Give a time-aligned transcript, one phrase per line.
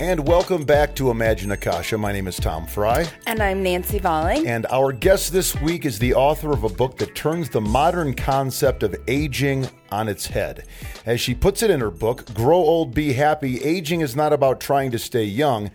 [0.00, 1.98] And welcome back to Imagine Akasha.
[1.98, 3.04] My name is Tom Fry.
[3.26, 4.46] And I'm Nancy Valling.
[4.46, 8.14] And our guest this week is the author of a book that turns the modern
[8.14, 10.66] concept of aging on its head.
[11.04, 14.60] As she puts it in her book, Grow Old, Be Happy, aging is not about
[14.60, 15.72] trying to stay young.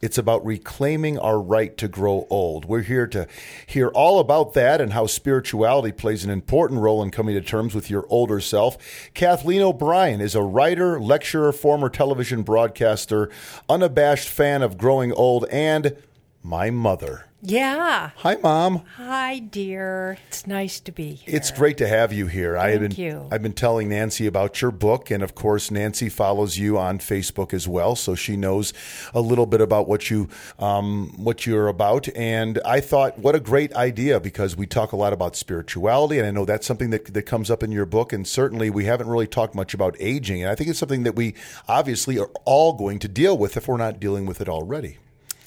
[0.00, 2.64] It's about reclaiming our right to grow old.
[2.64, 3.26] We're here to
[3.66, 7.74] hear all about that and how spirituality plays an important role in coming to terms
[7.74, 8.76] with your older self.
[9.14, 13.30] Kathleen O'Brien is a writer, lecturer, former television broadcaster,
[13.68, 15.96] unabashed fan of growing old, and
[16.42, 17.25] my mother.
[17.42, 18.10] Yeah.
[18.16, 18.82] Hi, Mom.
[18.96, 20.16] Hi, dear.
[20.26, 21.36] It's nice to be here.
[21.36, 22.56] It's great to have you here.
[22.56, 23.28] I have been, you.
[23.30, 27.52] I've been telling Nancy about your book, and of course, Nancy follows you on Facebook
[27.52, 28.72] as well, so she knows
[29.12, 30.28] a little bit about what you
[30.58, 32.08] um, what you're about.
[32.16, 36.26] And I thought, what a great idea because we talk a lot about spirituality, and
[36.26, 38.14] I know that's something that that comes up in your book.
[38.14, 41.14] And certainly, we haven't really talked much about aging, and I think it's something that
[41.14, 41.34] we
[41.68, 44.96] obviously are all going to deal with if we're not dealing with it already.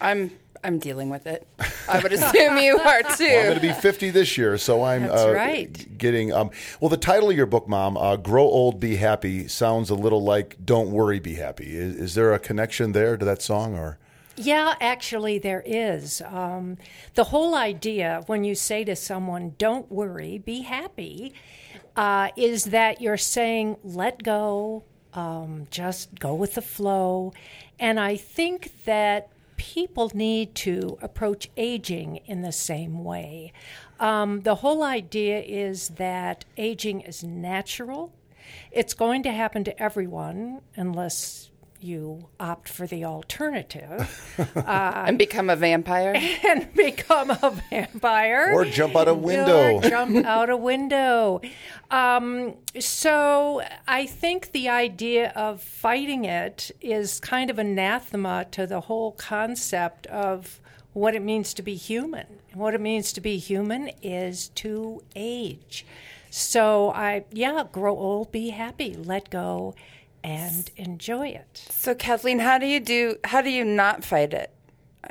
[0.01, 0.31] I'm
[0.63, 1.47] I'm dealing with it.
[1.87, 3.07] I would assume you are too.
[3.29, 5.97] Well, I'm going to be 50 this year, so I'm That's uh, right.
[5.97, 6.33] getting.
[6.33, 9.95] Um, well, the title of your book, Mom, uh, "Grow Old, Be Happy," sounds a
[9.95, 13.77] little like "Don't Worry, Be Happy." Is, is there a connection there to that song,
[13.77, 13.97] or?
[14.35, 16.21] Yeah, actually, there is.
[16.25, 16.77] Um,
[17.15, 21.33] the whole idea when you say to someone, don't worry, be happy,
[21.97, 27.33] uh, is that you're saying, let go, um, just go with the flow.
[27.79, 29.27] And I think that
[29.59, 33.51] people need to approach aging in the same way.
[33.99, 38.13] Um, the whole idea is that aging is natural.
[38.71, 41.48] It's going to happen to everyone unless
[41.81, 46.13] you opt for the alternative and become a vampire.
[46.47, 48.51] and become a vampire.
[48.53, 49.75] Or jump out a window.
[49.75, 51.41] Or jump out a window.
[51.91, 58.81] Um, so I think the idea of fighting it is kind of anathema to the
[58.81, 60.59] whole concept of
[60.93, 62.25] what it means to be human.
[62.53, 65.85] What it means to be human is to age.
[66.29, 69.75] So I, yeah, grow old, be happy, let go,
[70.23, 71.65] and enjoy it.
[71.69, 73.15] So Kathleen, how do you do?
[73.23, 74.51] How do you not fight it?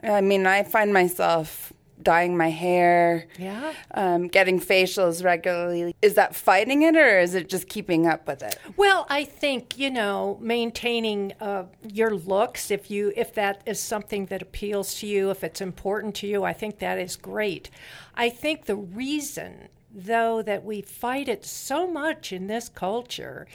[0.03, 3.73] I mean, I find myself dyeing my hair, Yeah.
[3.93, 5.97] um, getting facials regularly.
[6.01, 8.57] Is that fighting it, or is it just keeping up with it?
[8.77, 12.71] Well, I think you know maintaining uh, your looks.
[12.71, 16.45] If you if that is something that appeals to you, if it's important to you,
[16.45, 17.69] I think that is great.
[18.15, 23.47] I think the reason, though, that we fight it so much in this culture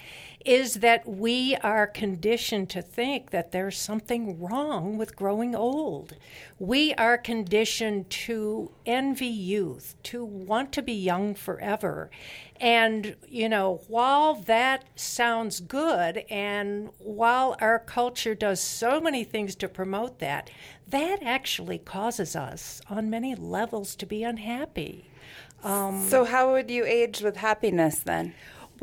[0.45, 6.15] is that we are conditioned to think that there's something wrong with growing old.
[6.59, 12.09] We are conditioned to envy youth, to want to be young forever.
[12.59, 19.55] And, you know, while that sounds good, and while our culture does so many things
[19.55, 20.49] to promote that,
[20.87, 25.09] that actually causes us on many levels to be unhappy.
[26.09, 28.33] so how would you age with happiness then?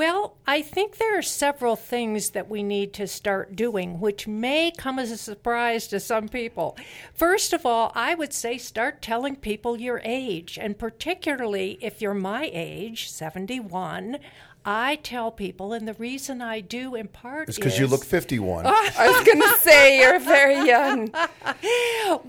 [0.00, 4.70] Well, I think there are several things that we need to start doing, which may
[4.70, 6.78] come as a surprise to some people.
[7.12, 12.14] First of all, I would say start telling people your age, and particularly if you're
[12.14, 14.20] my age, 71.
[14.64, 18.64] I tell people, and the reason I do in part It's because you look 51.
[18.68, 21.12] I was going to say you're very young.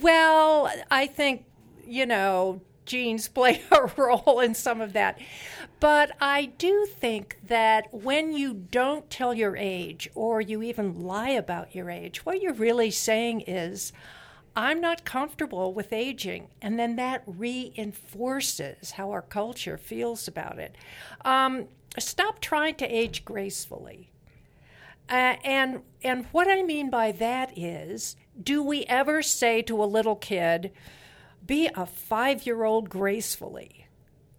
[0.02, 1.46] Well, I think,
[1.88, 5.18] you know, genes play a role in some of that.
[5.82, 11.32] But I do think that when you don't tell your age or you even lie
[11.32, 13.92] about your age, what you're really saying is,
[14.56, 16.50] I'm not comfortable with aging.
[16.62, 20.76] And then that reinforces how our culture feels about it.
[21.26, 21.68] Um,
[21.98, 24.12] stop trying to age gracefully.
[25.10, 29.86] Uh, and and what I mean by that is, do we ever say to a
[29.86, 30.72] little kid,
[31.44, 33.88] "Be a five-year-old gracefully"?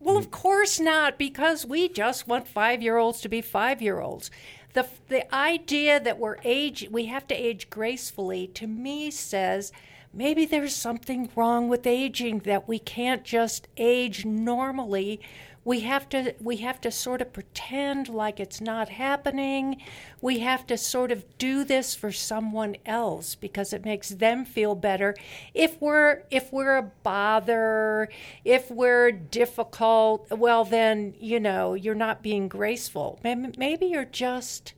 [0.03, 0.33] Well, of mm.
[0.33, 4.31] course not, because we just want five-year-olds to be five-year-olds.
[4.75, 9.71] The the idea that we're age we have to age gracefully to me says
[10.15, 15.21] maybe there's something wrong with aging that we can't just age normally
[15.64, 19.80] we have to we have to sort of pretend like it's not happening.
[20.20, 24.74] We have to sort of do this for someone else because it makes them feel
[24.74, 25.14] better.
[25.54, 28.09] If we're if we're a bother
[28.44, 33.20] if we're difficult well then you know you're not being graceful.
[33.22, 34.74] Maybe- maybe you're just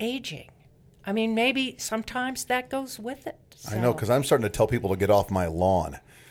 [0.00, 0.50] aging.
[1.06, 3.36] I mean maybe sometimes that goes with it.
[3.70, 5.98] I know because I'm starting to tell people to get off my lawn.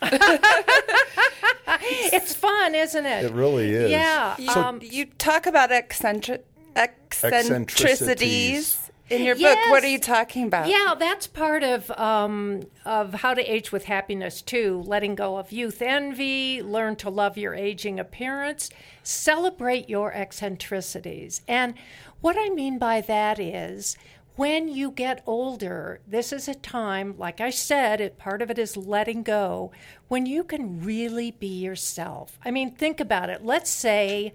[1.82, 3.90] it's fun isn't it It really is.
[3.90, 6.44] yeah You, um, you talk about eccentric,
[6.76, 7.90] eccentricities.
[7.90, 8.86] Eccentricities.
[9.10, 10.68] In your book, what are you talking about?
[10.68, 14.84] Yeah, that's part of um, of how to age with happiness too.
[14.86, 18.70] Letting go of youth envy, learn to love your aging appearance,
[19.02, 21.42] celebrate your eccentricities.
[21.48, 21.74] And
[22.20, 23.96] what I mean by that is
[24.40, 28.58] when you get older, this is a time, like I said, it, part of it
[28.58, 29.70] is letting go,
[30.08, 32.38] when you can really be yourself.
[32.42, 33.44] I mean, think about it.
[33.44, 34.32] Let's say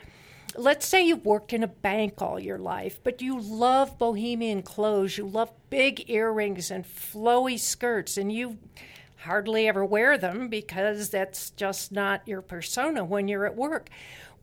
[0.56, 5.18] let's say you've worked in a bank all your life, but you love bohemian clothes,
[5.18, 8.60] you love big earrings and flowy skirts, and you
[9.22, 13.90] hardly ever wear them because that's just not your persona when you're at work.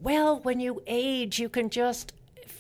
[0.01, 2.13] Well, when you age, you can just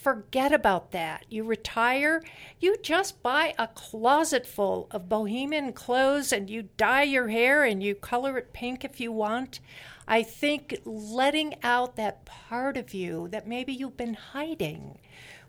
[0.02, 1.24] forget about that.
[1.28, 2.22] You retire,
[2.58, 7.82] you just buy a closet full of bohemian clothes and you dye your hair and
[7.82, 9.60] you color it pink if you want.
[10.08, 14.98] I think letting out that part of you that maybe you've been hiding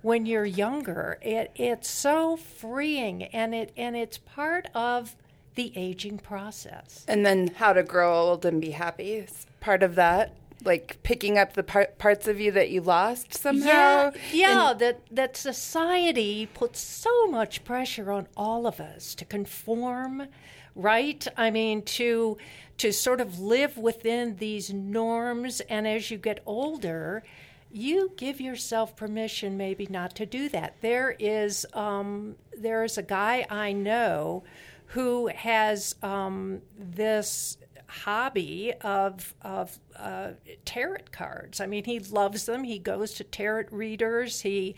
[0.04, 5.16] when you're younger, it, it's so freeing and it and it's part of
[5.56, 7.06] the aging process.
[7.08, 10.36] And then how to grow old and be happy is part of that.
[10.64, 13.66] Like picking up the par- parts of you that you lost somehow.
[13.66, 14.72] Yeah, yeah.
[14.72, 20.28] And- that that society puts so much pressure on all of us to conform,
[20.76, 21.26] right?
[21.38, 22.38] I mean, to
[22.78, 27.24] to sort of live within these norms, and as you get older,
[27.72, 30.76] you give yourself permission maybe not to do that.
[30.82, 34.44] There is um, there is a guy I know
[34.88, 37.58] who has um, this
[38.02, 40.32] hobby of of uh,
[40.66, 41.62] tarot cards.
[41.62, 42.64] I mean, he loves them.
[42.64, 44.42] He goes to tarot readers.
[44.42, 44.76] He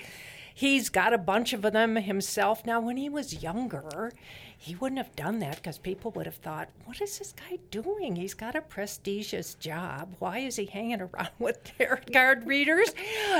[0.54, 2.66] he's got a bunch of them himself.
[2.66, 4.12] Now, when he was younger,
[4.66, 8.16] he wouldn't have done that because people would have thought, "What is this guy doing?
[8.16, 10.16] He's got a prestigious job.
[10.18, 12.90] Why is he hanging around with tarot card readers?"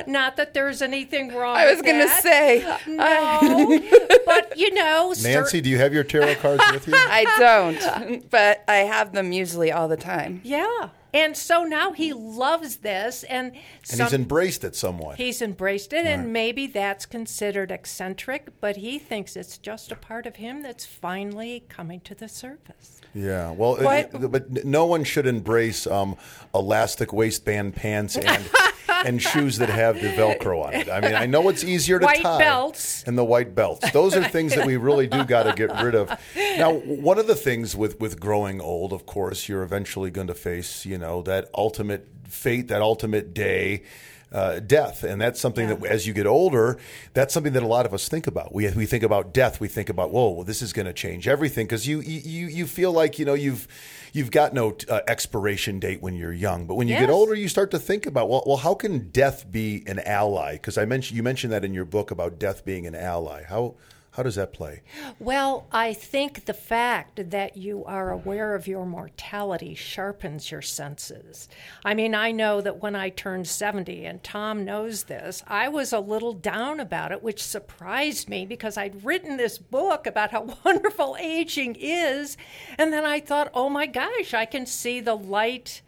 [0.06, 1.57] Not that there's anything wrong.
[1.57, 3.81] I was going to say, no,
[4.27, 6.94] but you know, cer- Nancy, do you have your tarot cards with you?
[6.98, 10.42] I don't, but I have them usually all the time.
[10.44, 10.89] Yeah.
[11.15, 13.53] And so now he loves this and,
[13.89, 15.15] And he's embraced it somewhat.
[15.17, 20.25] he's embraced it and maybe that's considered eccentric, but he thinks it's just a part
[20.25, 23.00] of him that's finally coming to the surface.
[23.13, 26.17] Yeah, well, What- uh, but no one should embrace um,
[26.53, 28.44] elastic waistband pants and
[28.89, 30.89] and shoes that have the Velcro on it.
[30.89, 33.03] I mean, I know it's easier to White tie belts.
[33.05, 33.91] and the white belts.
[33.91, 36.09] Those are things that we really do got to get rid of.
[36.35, 40.33] Now, one of the things with with growing old, of course, you're eventually going to
[40.35, 43.83] face, you know, that ultimate fate, that ultimate day.
[44.31, 46.77] Uh, death, and that's something that as you get older,
[47.13, 48.54] that's something that a lot of us think about.
[48.54, 49.62] We we think about death.
[49.62, 52.66] We think about, whoa, well, this is going to change everything because you you you
[52.66, 53.68] feel like you know you've
[54.13, 57.48] you've got no uh, expiration date when you're young, but when you get older, you
[57.48, 60.54] start to think about, well, well, how can death be an ally?
[60.54, 63.44] Because I mentioned you mentioned that in your book about death being an ally.
[63.44, 63.75] How
[64.15, 64.81] how does that play?
[65.19, 71.50] Well, I think the fact that you are aware of your mortality sharpens your senses.
[71.83, 75.91] I mean, I know that when I turned 70, and Tom knows this, I was
[75.91, 80.44] a little down about it, which surprised me because I'd written this book about how
[80.63, 82.38] wonderful aging is.
[82.77, 85.81] And then I thought, oh my gosh, I can see the light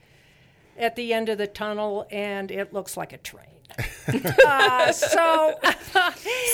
[0.77, 3.56] at the end of the tunnel, and it looks like a train.
[4.45, 5.59] Uh, so.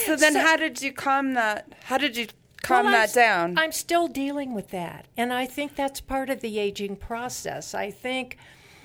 [0.06, 1.74] So then, how did you calm that?
[1.84, 2.28] How did you
[2.62, 3.58] calm Well, I'm that down?
[3.58, 5.08] I'm still dealing with that.
[5.16, 7.74] And I think that's part of the aging process.
[7.74, 8.38] I think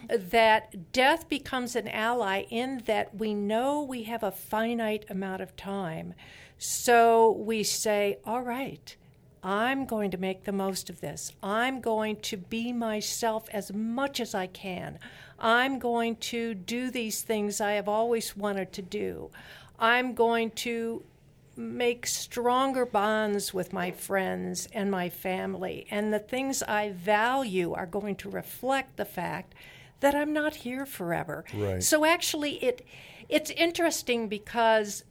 [0.08, 5.56] that death becomes an ally in that we know we have a finite amount of
[5.56, 6.14] time.
[6.56, 8.96] So we say, all right,
[9.42, 11.32] I'm going to make the most of this.
[11.42, 14.98] I'm going to be myself as much as I can.
[15.38, 19.30] I'm going to do these things I have always wanted to do.
[19.78, 21.04] I'm going to
[21.56, 25.86] make stronger bonds with my friends and my family.
[25.90, 29.54] And the things I value are going to reflect the fact
[30.00, 31.44] that I'm not here forever.
[31.52, 31.82] Right.
[31.82, 32.86] So actually it
[33.28, 35.04] it's interesting because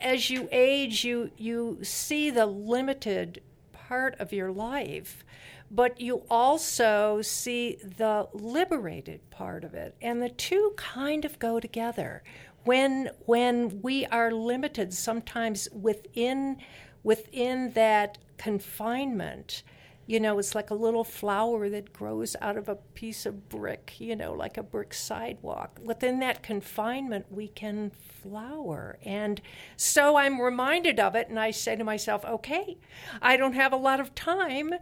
[0.00, 3.42] as you age you you see the limited
[3.90, 5.24] part of your life
[5.70, 9.94] but you also see the liberated part of it.
[10.02, 12.22] And the two kind of go together.
[12.64, 16.58] When when we are limited sometimes within
[17.02, 19.62] within that confinement
[20.10, 23.94] you know it's like a little flower that grows out of a piece of brick
[23.98, 29.40] you know like a brick sidewalk within that confinement we can flower and
[29.76, 32.76] so i'm reminded of it and i say to myself okay
[33.22, 34.72] i don't have a lot of time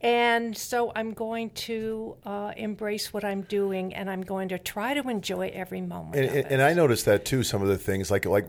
[0.00, 4.92] And so I'm going to uh, embrace what I'm doing, and I'm going to try
[4.92, 6.16] to enjoy every moment.
[6.16, 6.52] And, of and, it.
[6.52, 7.42] and I noticed that too.
[7.42, 8.46] Some of the things, like like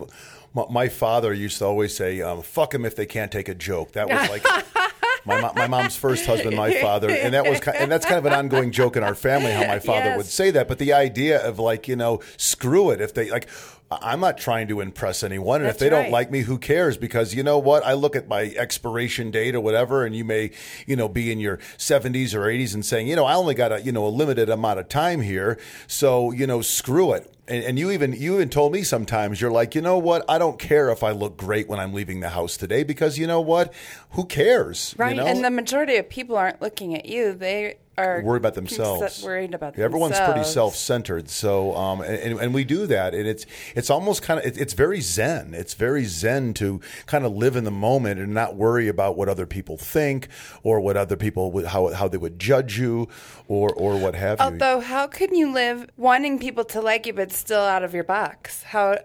[0.54, 3.56] my, my father used to always say, um, "Fuck them if they can't take a
[3.56, 4.44] joke." That was like
[5.26, 8.26] my my mom's first husband, my father, and that was ki- and that's kind of
[8.26, 10.18] an ongoing joke in our family how my father Yes.
[10.18, 10.68] would say that.
[10.68, 13.48] But the idea of like you know, screw it if they like.
[13.92, 16.98] I'm not trying to impress anyone, and if That's they don't like me, who cares?
[16.98, 17.86] Because you know what?
[17.86, 20.50] I look at my expiration date or whatever, and you may,
[20.88, 23.72] you know, be in your 70s or 80s and saying, you know, I only got
[23.72, 27.32] a, you know, a limited amount of time here, so you know, screw it.
[27.48, 30.26] And, and you even you even told me sometimes you're like, you know what?
[30.28, 33.28] I don't care if I look great when I'm leaving the house today because you
[33.28, 33.74] know what?
[34.12, 34.96] Who cares?
[34.98, 35.28] Right, You know?
[35.28, 37.34] And the majority of people aren't looking at you.
[37.34, 39.24] They are worried about themselves.
[39.24, 41.30] Worried about everyone's pretty self-centered.
[41.30, 44.74] So, um, and, and we do that, and it's it's almost kind of it, it's
[44.74, 45.54] very zen.
[45.54, 49.30] It's very zen to kind of live in the moment and not worry about what
[49.30, 50.28] other people think
[50.64, 53.08] or what other people would how how they would judge you
[53.48, 54.46] or or what have you.
[54.46, 58.04] Although, how can you live wanting people to like you but still out of your
[58.04, 58.64] box?
[58.64, 58.98] How,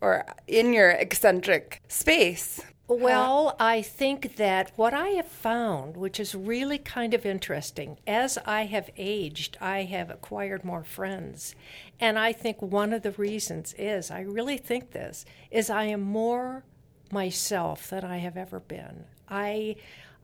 [0.00, 2.60] or in your eccentric space?
[2.90, 8.38] Well, I think that what I have found, which is really kind of interesting, as
[8.46, 11.54] I have aged, I have acquired more friends.
[12.00, 16.00] And I think one of the reasons is, I really think this, is I am
[16.00, 16.64] more
[17.12, 19.04] myself than I have ever been.
[19.28, 19.76] I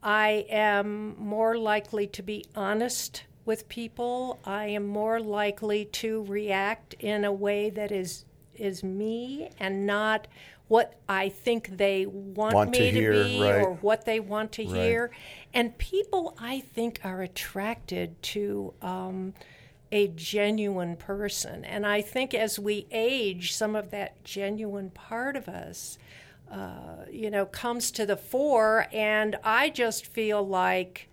[0.02, 4.38] I am more likely to be honest with people.
[4.44, 10.28] I am more likely to react in a way that is is me and not
[10.68, 13.62] what I think they want, Want me to, hear, be right.
[13.62, 15.11] or what they want to hear.
[15.52, 19.35] And people, I think, are attracted to um,
[19.92, 21.64] a genuine person.
[21.64, 25.99] And I think as we age, some of that genuine part of us,
[26.50, 28.87] uh, you know, comes to the fore.
[28.92, 31.09] And I just feel like,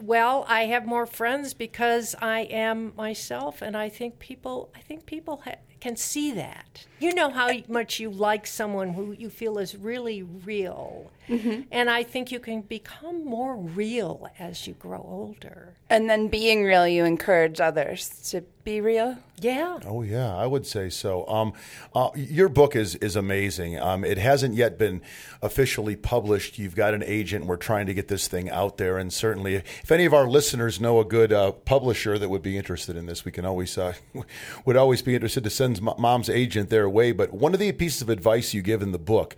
[0.00, 5.06] well, I have more friends because I am myself, and I think people, I think
[5.06, 6.84] people ha- can see that.
[6.98, 12.02] You know how much you like someone who you feel is really real, and I
[12.02, 15.74] think you can become more real as you grow older.
[15.88, 19.18] And then being real, you encourage others to be real.
[19.40, 19.78] Yeah.
[19.86, 21.26] Oh yeah, I would say so.
[21.28, 21.52] Um,
[21.94, 23.78] uh, your book is is amazing.
[23.78, 25.02] Um, it hasn't yet been
[25.42, 26.58] officially published.
[26.58, 27.46] You've got an agent.
[27.46, 30.80] We're trying to get this thing out there, and certainly, if any of our listeners
[30.80, 33.92] know a good uh, publisher that would be interested in this, we can always uh,
[34.64, 37.12] would always be interested to send mom's agent their way.
[37.12, 39.36] But one of the pieces of advice you give in the book.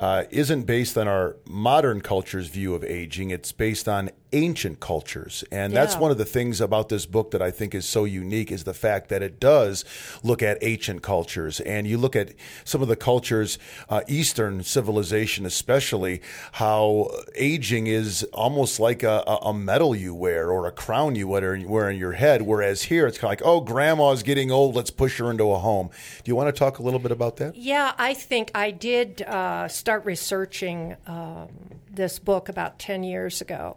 [0.00, 3.30] Uh, isn't based on our modern culture's view of aging.
[3.30, 7.42] It's based on ancient cultures, and that's one of the things about this book that
[7.42, 9.84] I think is so unique is the fact that it does
[10.22, 12.32] look at ancient cultures, and you look at
[12.64, 13.58] some of the cultures,
[13.90, 20.50] uh, Eastern civilization especially, how aging is almost like a, a a medal you wear
[20.50, 23.42] or a crown you wear, wear on your head, whereas here it's kind of like,
[23.44, 25.90] oh, grandma's getting old, let's push her into a home.
[26.22, 27.56] Do you want to talk a little bit about that?
[27.56, 31.48] Yeah, I think I did uh, start researching um,
[31.90, 33.76] this book about 10 years ago.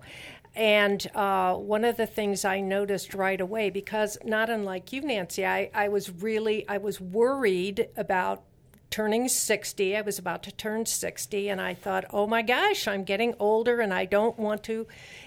[0.55, 5.45] And uh, one of the things I noticed right away, because not unlike you, Nancy,
[5.45, 8.43] I, I was really, I was worried about
[8.91, 9.97] turning 60.
[9.97, 13.79] I was about to turn 60, and I thought, oh my gosh, I'm getting older,
[13.79, 14.85] and I don't want to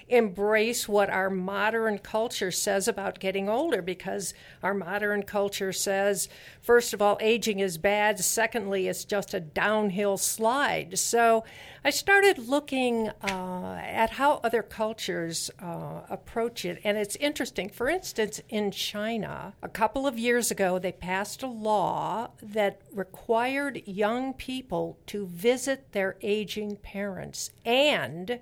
[0.09, 6.29] embrace what our modern culture says about getting older because our modern culture says,
[6.61, 8.19] first of all, aging is bad.
[8.21, 10.99] Secondly, it's just a downhill slide.
[10.99, 11.45] So
[11.85, 17.69] I started looking uh, at how other cultures uh, approach it, and it's interesting.
[17.69, 23.83] For instance, in China, a couple of years ago, they passed a law that required
[23.87, 28.41] young people to visit their aging parents and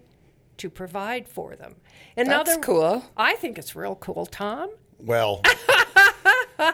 [0.58, 1.76] to provide for them.
[2.16, 3.04] In That's other- cool.
[3.16, 4.70] I think it's real cool, Tom.
[4.98, 5.42] Well,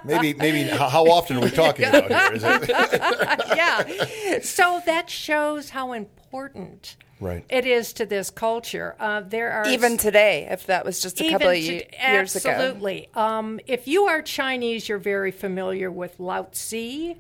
[0.05, 0.65] maybe, maybe.
[0.69, 2.33] How, how often are we talking about here?
[2.35, 2.69] Is it?
[3.57, 4.39] yeah.
[4.43, 7.45] So that shows how important Right.
[7.49, 8.95] it is to this culture.
[9.01, 12.37] Uh, there are Even today, if that was just a couple of to- ye- years
[12.37, 12.51] ago.
[12.51, 13.09] Absolutely.
[13.15, 17.15] Um, if you are Chinese, you're very familiar with Lao Tzu.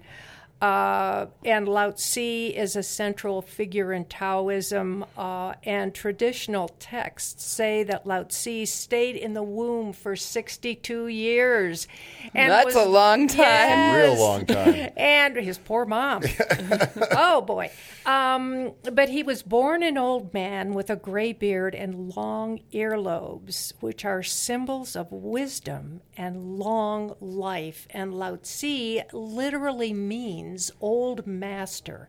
[0.61, 7.83] Uh, and Lao Tzu is a central figure in Taoism, uh, and traditional texts say
[7.85, 11.89] that Lao Tzu stayed in the womb for 62 years.
[12.35, 13.39] And That's was- a long time.
[13.39, 13.95] Yes.
[13.97, 14.91] Real long time.
[14.97, 16.23] And his poor mom.
[17.13, 17.71] oh boy.
[18.05, 23.73] Um, but he was born an old man with a gray beard and long earlobes,
[23.81, 27.87] which are symbols of wisdom and long life.
[27.91, 30.50] And Lao Tzu literally means
[30.81, 32.09] old master.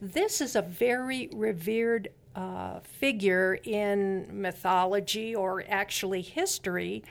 [0.00, 7.02] This is a very revered uh, figure in mythology or actually history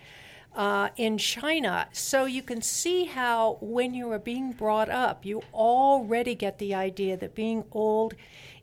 [0.56, 1.88] uh, in China.
[1.92, 6.74] So you can see how, when you are being brought up, you already get the
[6.74, 8.16] idea that being old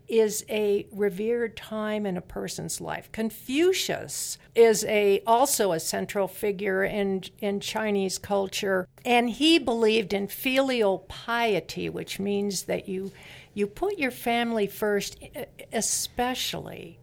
[0.09, 3.11] is a revered time in a person's life.
[3.13, 10.27] Confucius is a also a central figure in in Chinese culture and he believed in
[10.27, 13.13] filial piety which means that you
[13.55, 15.19] you put your family first
[15.73, 16.99] especially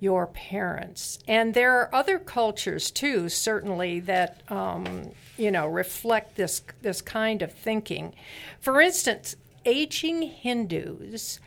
[0.00, 1.18] your parents.
[1.26, 7.40] And there are other cultures too, certainly that um, you know reflect this this kind
[7.40, 8.14] of thinking.
[8.60, 11.40] For instance, aging Hindus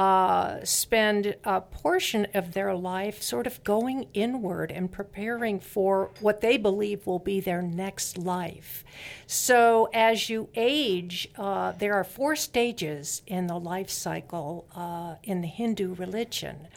[0.00, 6.40] uh, spend a portion of their life sort of going inward and preparing for what
[6.40, 8.82] they believe will be their next life.
[9.26, 15.42] So, as you age, uh, there are four stages in the life cycle uh, in
[15.42, 16.68] the Hindu religion.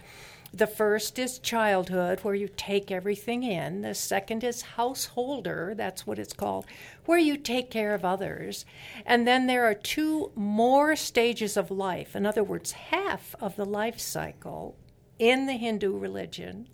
[0.55, 3.81] The first is childhood, where you take everything in.
[3.81, 6.65] The second is householder, that's what it's called,
[7.05, 8.65] where you take care of others.
[9.05, 12.15] And then there are two more stages of life.
[12.15, 14.75] In other words, half of the life cycle
[15.19, 16.67] in the Hindu religion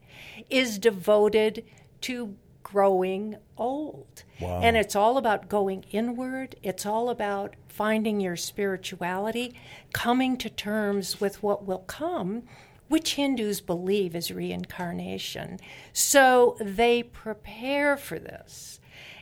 [0.50, 1.64] is devoted
[2.02, 4.24] to growing old.
[4.40, 4.62] Wow.
[4.62, 6.56] And it's all about going inward.
[6.62, 9.56] It's all about finding your spirituality,
[9.94, 12.44] coming to terms with what will come
[12.90, 15.60] which Hindus believe is reincarnation.
[15.94, 18.79] So they prepare for this.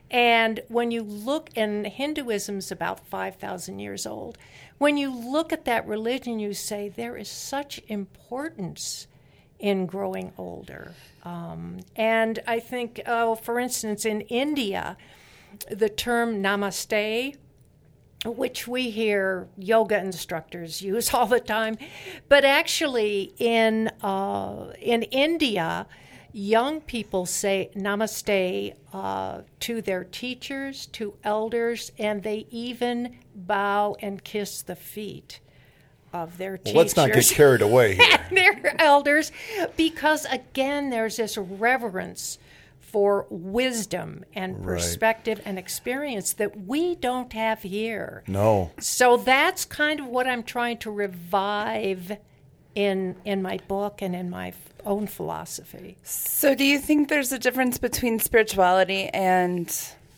[0.10, 4.38] And when you look, and Hinduism is about 5,000 years old,
[4.78, 9.08] when you look at that religion, you say there is such importance
[9.60, 10.94] in growing older.
[11.24, 14.98] Um, and I think, oh, for instance, in India,
[15.70, 17.36] the term namaste
[18.26, 21.78] which we hear yoga instructors use all the time,
[22.30, 25.88] but actually in uh, in India,
[26.38, 34.24] young people say namaste uh, to their teachers, to elders, and they even bow and
[34.24, 35.40] kiss the feet
[36.14, 36.74] of their teachers.
[36.74, 38.20] Well, let's not get carried away here.
[38.32, 39.32] their elders,
[39.76, 42.38] because again, there's this reverence
[42.80, 45.48] for wisdom and perspective right.
[45.48, 48.24] and experience that we don't have here.
[48.28, 48.72] No.
[48.80, 52.18] So that's kind of what I'm trying to revive
[52.78, 54.54] in in my book and in my
[54.86, 55.98] own philosophy.
[56.04, 59.68] So do you think there's a difference between spirituality and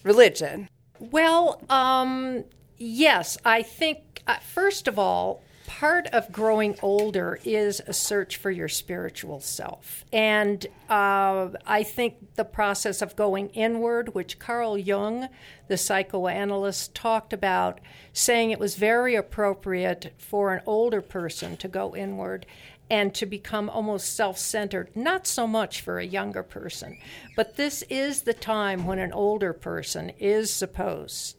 [0.03, 0.67] religion?
[0.99, 2.43] Well, um,
[2.77, 5.41] yes, I think uh, first of all,
[5.79, 10.03] part of growing older is a search for your spiritual self.
[10.11, 15.29] And uh, I think the process of going inward, which Carl Jung,
[15.69, 17.79] the psychoanalyst, talked about,
[18.11, 22.45] saying it was very appropriate for an older person to go inward
[22.89, 26.97] and to become almost self centered, not so much for a younger person.
[27.37, 31.38] But this is the time when an older person is supposed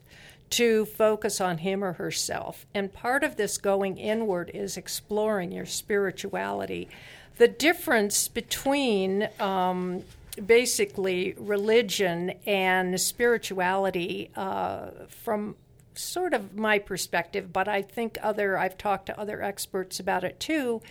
[0.51, 2.65] to focus on him or herself.
[2.73, 6.89] And part of this going inward is exploring your spirituality.
[7.37, 10.03] The difference between um,
[10.45, 15.55] basically religion and spirituality, uh, from
[15.93, 20.39] sort of my perspective, but I think other I've talked to other experts about it
[20.39, 20.81] too,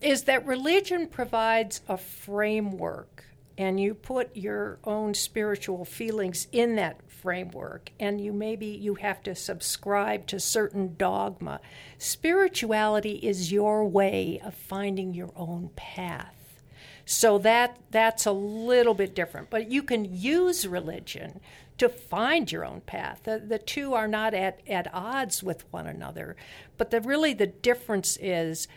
[0.00, 3.24] is that religion provides a framework
[3.56, 9.22] and you put your own spiritual feelings in that framework and you maybe you have
[9.22, 11.60] to subscribe to certain dogma
[11.96, 16.60] spirituality is your way of finding your own path.
[17.06, 21.40] So that that's a little bit different but you can use religion
[21.76, 23.22] to find your own path.
[23.24, 26.36] The, the two are not at, at odds with one another
[26.76, 28.68] but the really the difference is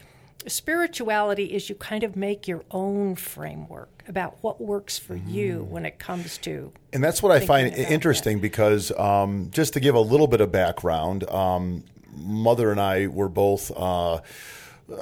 [0.46, 5.30] spirituality is you kind of make your own framework about what works for mm.
[5.30, 6.72] you when it comes to.
[6.94, 10.52] And that's what I find interesting because um, just to give a little bit of
[10.52, 11.84] background, um,
[12.16, 13.72] mother and I were both.
[13.76, 14.22] Uh,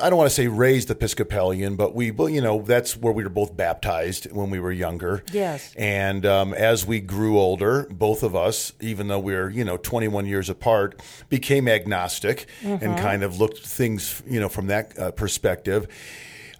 [0.01, 3.29] I don't want to say raised Episcopalian, but we, you know, that's where we were
[3.29, 5.23] both baptized when we were younger.
[5.31, 5.75] Yes.
[5.75, 9.77] And um, as we grew older, both of us, even though we are you know,
[9.77, 12.83] 21 years apart, became agnostic mm-hmm.
[12.83, 15.87] and kind of looked things, you know, from that uh, perspective.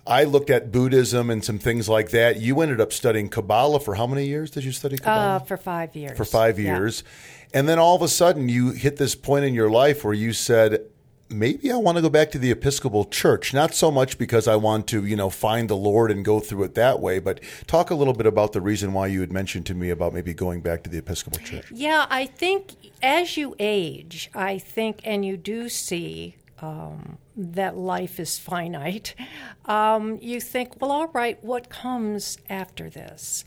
[0.08, 2.40] I looked at Buddhism and some things like that.
[2.40, 5.38] You ended up studying Kabbalah for how many years did you study Kabbalah?
[5.38, 6.16] Uh, for five years.
[6.16, 7.04] For five years.
[7.04, 7.60] Yeah.
[7.60, 10.32] And then all of a sudden you hit this point in your life where you
[10.32, 10.86] said,
[11.30, 13.54] maybe I want to go back to the Episcopal Church.
[13.54, 16.64] Not so much because I want to, you know, find the Lord and go through
[16.64, 19.66] it that way, but talk a little bit about the reason why you had mentioned
[19.68, 21.66] to me about maybe going back to the Episcopal Church.
[21.72, 28.20] Yeah, I think as you age, I think, and you do see um, that life
[28.20, 29.16] is finite,
[29.66, 33.46] um, you think, well, all right, what comes after this?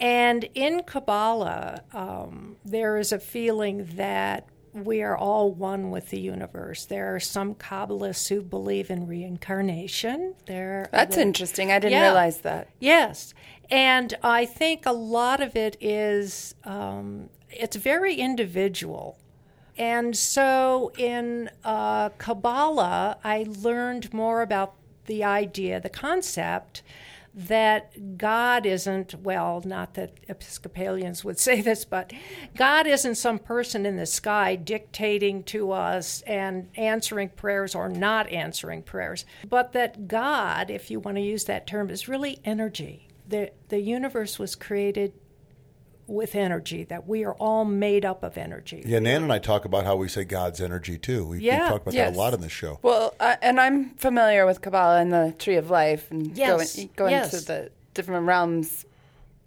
[0.00, 4.48] And in Kabbalah, um, there is a feeling that
[4.84, 6.84] we are all one with the universe.
[6.84, 10.34] There are some Kabbalists who believe in reincarnation.
[10.46, 11.70] There, That's interesting.
[11.70, 12.02] I didn't Yeah.
[12.02, 12.68] realize that.
[12.78, 13.34] Yes,
[13.70, 19.18] and I think a lot of it is um, it's very individual.
[19.76, 24.74] And so in uh, Kabbalah, I learned more about
[25.06, 26.82] the idea, the concept
[27.34, 32.12] that God isn't, well, not that Episcopalians would say this, but
[32.56, 38.28] God isn't some person in the sky dictating to us and answering prayers or not
[38.30, 43.08] answering prayers, but that God, if you want to use that term, is really energy.
[43.28, 45.12] The, the universe was created
[46.08, 48.82] with energy, that we are all made up of energy.
[48.84, 51.26] Yeah, Nan and I talk about how we say God's energy too.
[51.26, 52.10] We, Yeah, we talk about yes.
[52.10, 52.78] that a lot in this show.
[52.82, 56.90] Well, uh, and I'm familiar with Kabbalah and the Tree of Life and Yes, going,
[56.96, 57.30] going yes.
[57.30, 58.86] to the different realms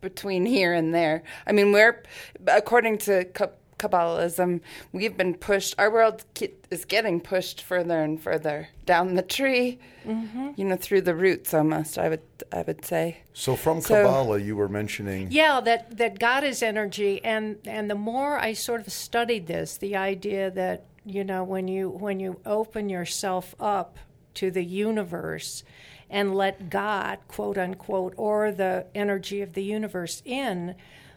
[0.02, 1.24] between here and there.
[1.45, 2.02] I mean, we're,
[2.47, 3.50] according to Ka-
[3.82, 6.24] Kabbalism, we've been pushed, our world
[6.70, 10.52] is getting pushed further and further down the tree, Mm-hmm.
[10.56, 13.17] you know, through the roots almost, I would, I would say.
[13.34, 15.28] So from So- Kabbalah, you were mentioning.
[15.32, 19.78] Yeah, that, that God is energy, and and the more I sort of studied this,
[19.78, 24.00] the idea that you know when you when you open yourself up
[24.36, 25.63] to the universe
[26.10, 30.74] and let God, quote unquote, or the energy of the universe in,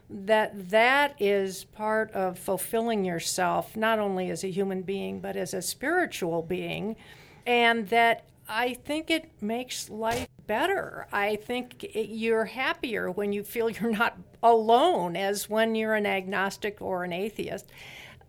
[0.09, 5.53] that that is part of fulfilling yourself not only as a human being but as
[5.53, 6.95] a spiritual being,
[7.45, 11.07] and that I think it makes life better.
[11.11, 16.05] I think it, you're happier when you feel you're not alone as when you're an
[16.05, 17.65] agnostic or an atheist.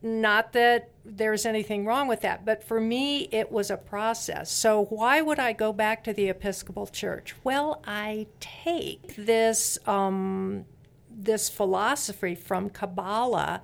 [0.03, 4.51] Not that there's anything wrong with that, but for me, it was a process.
[4.51, 7.35] So, why would I go back to the Episcopal Church?
[7.43, 10.67] Well, I take this um,
[11.17, 13.63] this philosophy from Kabbalah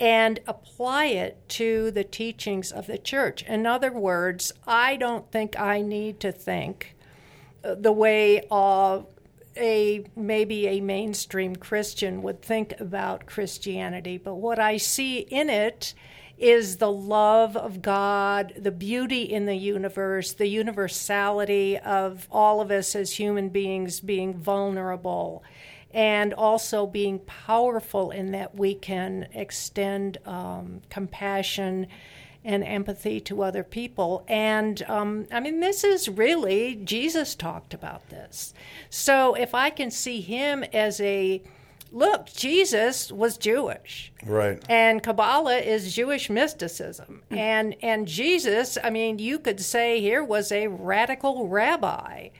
[0.00, 3.42] and apply it to the teachings of the church.
[3.44, 6.96] In other words, I don't think I need to think
[7.62, 9.02] the way uh,
[9.56, 15.94] a maybe a mainstream Christian would think about Christianity, but what I see in it
[16.36, 22.72] is the love of God, the beauty in the universe, the universality of all of
[22.72, 25.44] us as human beings being vulnerable,
[25.94, 31.86] and also being powerful in that we can extend um, compassion
[32.44, 34.24] and empathy to other people.
[34.28, 38.52] And um, I mean, this is really, Jesus talked about this.
[38.90, 41.40] So if I can see him as a
[41.92, 44.12] look, Jesus was Jewish.
[44.26, 44.60] Right.
[44.68, 47.22] And Kabbalah is Jewish mysticism.
[47.30, 52.30] And and Jesus, I mean, you could say here was a radical rabbi.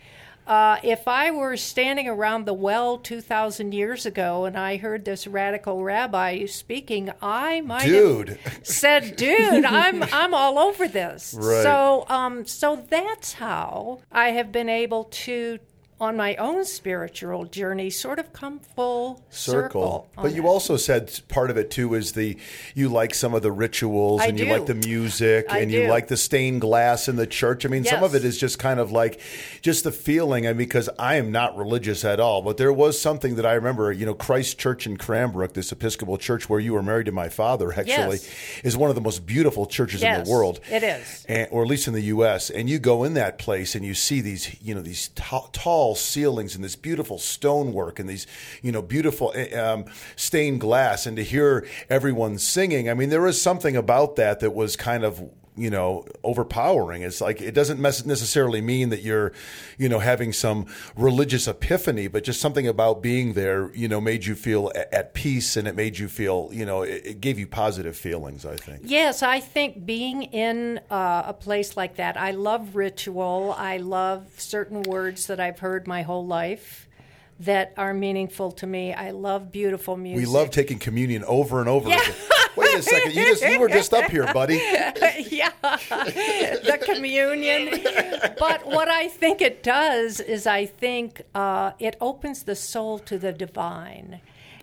[0.47, 5.27] Uh, if I were standing around the well 2,000 years ago and I heard this
[5.27, 8.29] radical rabbi speaking, I might Dude.
[8.45, 11.63] have said, "Dude, I'm I'm all over this." Right.
[11.63, 15.59] So, um, so that's how I have been able to,
[16.01, 20.09] on my own spiritual journey, sort of come full circle.
[20.11, 20.11] circle.
[20.17, 20.49] But you that.
[20.49, 22.37] also said part of it too is the
[22.75, 25.89] you like some of the rituals I and you like the music I and you
[25.89, 27.65] like the stained glass in the church.
[27.65, 29.21] I mean, some of it is just kind of like
[29.63, 30.47] just the feeling.
[30.47, 33.53] I mean, because I am not religious at all, but there was something that I
[33.55, 33.93] remember.
[33.93, 37.29] You know, Christ Church in Cranbrook, this Episcopal church where you were married to my
[37.29, 38.31] father, actually, Yes.
[38.65, 40.61] is one of the most beautiful churches in the world.
[40.71, 41.25] it is.
[41.29, 42.51] and, or at least in the U.S.
[42.51, 45.84] And you go in that place and you see these, you know, these ta- tall
[45.93, 48.27] ceilings and this beautiful stonework and these,
[48.63, 49.85] you know, beautiful eh, um,
[50.17, 52.89] stained glass, and to hear everyone singing.
[52.89, 55.23] I mean, there was something about that that was kind of.
[55.57, 57.03] You know, overpowering.
[57.03, 59.33] It's like it doesn't necessarily mean that you're,
[59.79, 64.27] you know, having some religious epiphany, but just something about being there, you know, made
[64.27, 67.47] you feel at peace, and it made you feel, you know, it, it gave you
[67.47, 68.45] positive feelings.
[68.45, 68.83] I think.
[68.85, 73.55] Yes, I think being in uh, a place like that, I love ritual.
[73.57, 76.89] I love certain words that I've heard my whole life
[77.41, 78.93] that are meaningful to me.
[78.93, 80.27] I love beautiful music.
[80.27, 82.01] We love taking communion over and over again.
[82.57, 84.55] Wait a second, you just you were just up here, buddy.
[85.31, 87.81] yeah, the communion.
[88.39, 93.19] But what I think it does is I think uh, it opens the soul to
[93.19, 94.21] the divine.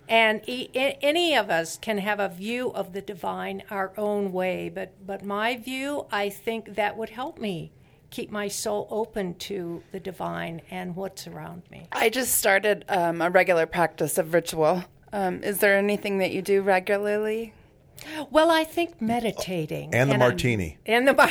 [0.07, 4.31] And e- a- any of us can have a view of the divine our own
[4.33, 7.71] way, but, but my view, I think that would help me
[8.09, 11.87] keep my soul open to the divine and what's around me.
[11.93, 14.83] I just started um, a regular practice of ritual.
[15.13, 17.53] Um, is there anything that you do regularly?
[18.29, 20.77] Well, I think meditating And the I'm- martini.
[20.85, 21.29] and the mar-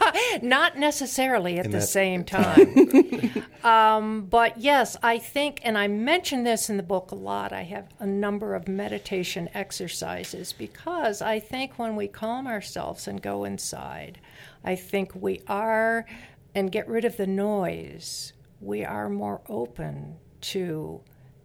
[0.42, 3.44] Not necessarily at the that same time.
[3.64, 7.62] um, but yes, I think, and I mention this in the book a lot, I
[7.62, 13.44] have a number of meditation exercises because I think when we calm ourselves and go
[13.44, 14.20] inside,
[14.64, 16.06] I think we are,
[16.54, 21.00] and get rid of the noise, we are more open to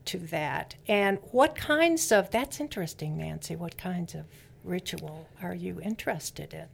[0.06, 0.76] to that.
[0.88, 3.56] And what kinds of that's interesting, Nancy.
[3.56, 4.26] What kinds of
[4.66, 6.66] ritual are you interested in?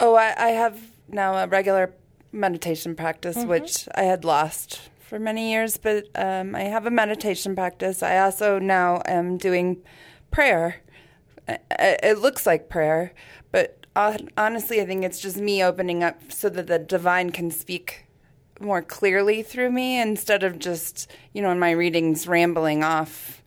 [0.00, 1.92] Oh, I, I have now a regular
[2.32, 7.54] meditation practice, which I had lost for many years, but um, I have a meditation
[7.54, 8.02] practice.
[8.02, 9.82] I also now am doing
[10.30, 10.76] prayer.
[11.46, 13.12] It looks like prayer,
[13.50, 18.06] but honestly, I think it's just me opening up so that the divine can speak
[18.60, 23.41] more clearly through me instead of just, you know, in my readings rambling off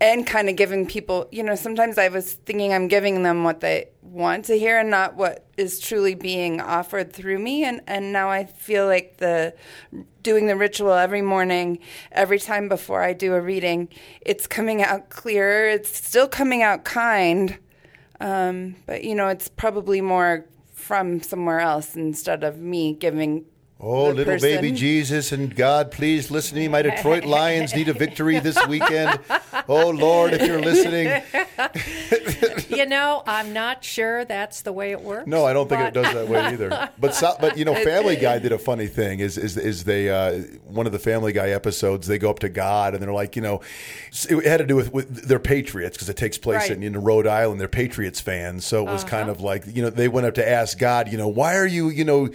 [0.00, 3.60] and kind of giving people, you know, sometimes I was thinking I'm giving them what
[3.60, 7.64] they want to hear and not what is truly being offered through me.
[7.64, 9.54] And, and now I feel like the
[10.22, 11.78] doing the ritual every morning,
[12.12, 13.88] every time before I do a reading,
[14.20, 15.68] it's coming out clearer.
[15.68, 17.58] It's still coming out kind,
[18.20, 23.44] um, but you know, it's probably more from somewhere else instead of me giving.
[23.88, 24.48] Oh, little person.
[24.48, 26.66] baby Jesus and God, please listen to me.
[26.66, 29.20] My Detroit Lions need a victory this weekend.
[29.68, 31.22] Oh, Lord, if you're listening.
[32.68, 35.28] you know, I'm not sure that's the way it works.
[35.28, 36.90] No, I don't think it does that way either.
[36.98, 39.20] But so, but you know, Family Guy did a funny thing.
[39.20, 42.06] Is is is they uh, one of the Family Guy episodes?
[42.06, 43.60] They go up to God and they're like, you know,
[44.30, 46.70] it had to do with, with their Patriots because it takes place Right.
[46.70, 47.60] in, in Rhode Island.
[47.60, 50.48] They're Patriots fans, so it was kind of like you know they went up to
[50.48, 52.26] ask God, you know, why are you you know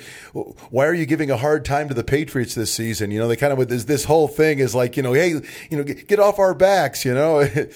[0.69, 3.11] why are you giving a hard time to the Patriots this season?
[3.11, 5.29] You know, they kind of with this this whole thing is like you know, hey,
[5.29, 7.47] you know, get, get off our backs, you know.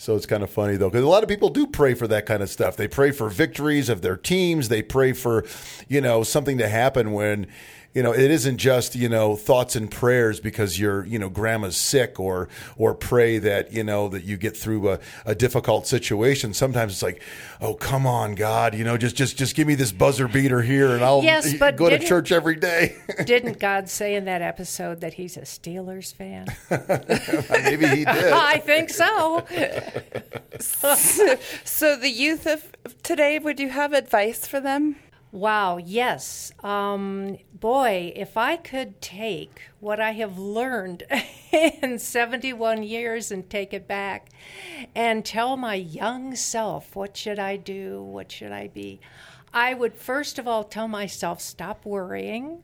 [0.00, 2.24] So it's kind of funny though, because a lot of people do pray for that
[2.24, 2.74] kind of stuff.
[2.74, 4.70] They pray for victories of their teams.
[4.70, 5.44] They pray for,
[5.88, 7.48] you know, something to happen when,
[7.94, 11.76] you know, it isn't just you know thoughts and prayers because your you know grandma's
[11.76, 16.54] sick or or pray that you know that you get through a, a difficult situation.
[16.54, 17.22] Sometimes it's like,
[17.60, 20.94] oh come on God, you know, just just just give me this buzzer beater here
[20.94, 22.96] and I'll Yes, but go to church every day.
[23.24, 26.46] Didn't God say in that episode that he's a Steelers fan?
[27.64, 28.08] Maybe he did.
[28.32, 29.44] I think so.
[31.64, 34.96] So the youth of of today, would you have advice for them?
[35.32, 36.52] Wow, yes.
[36.64, 41.04] Um, boy, if I could take what I have learned
[41.52, 44.30] in 71 years and take it back
[44.92, 48.02] and tell my young self, what should I do?
[48.02, 49.00] What should I be?
[49.54, 52.62] I would first of all tell myself, stop worrying.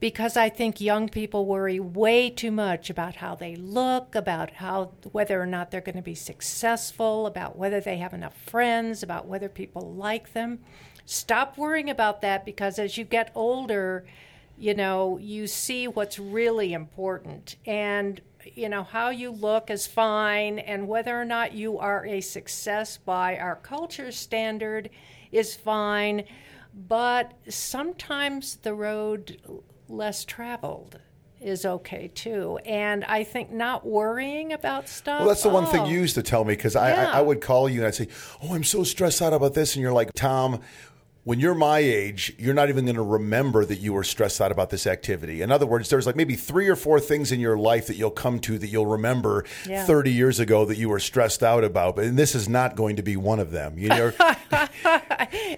[0.00, 4.92] Because I think young people worry way too much about how they look, about how
[5.10, 9.26] whether or not they're going to be successful, about whether they have enough friends, about
[9.26, 10.60] whether people like them
[11.08, 14.04] stop worrying about that because as you get older,
[14.58, 17.56] you know, you see what's really important.
[17.64, 18.20] And,
[18.54, 22.98] you know, how you look is fine, and whether or not you are a success
[22.98, 24.90] by our culture standard
[25.32, 26.24] is fine.
[26.74, 29.40] But sometimes the road
[29.88, 31.00] less traveled
[31.40, 32.58] is okay too.
[32.66, 35.20] And I think not worrying about stuff.
[35.20, 37.12] Well, that's the one thing oh, you used to tell me because I, Yeah.
[37.12, 38.08] I, I would call you and I'd say,
[38.42, 40.60] "Oh, I'm so stressed out about this," and you're like, "Tom."
[41.24, 44.50] When you're my age, you're not even going to remember that you were stressed out
[44.50, 45.42] about this activity.
[45.42, 48.10] In other words, there's like maybe three or four things in your life that you'll
[48.10, 49.84] come to that you'll remember Yeah.
[49.84, 51.96] 30 years ago that you were stressed out about.
[51.96, 53.78] But and this is not going to be one of them.
[53.78, 54.12] You know,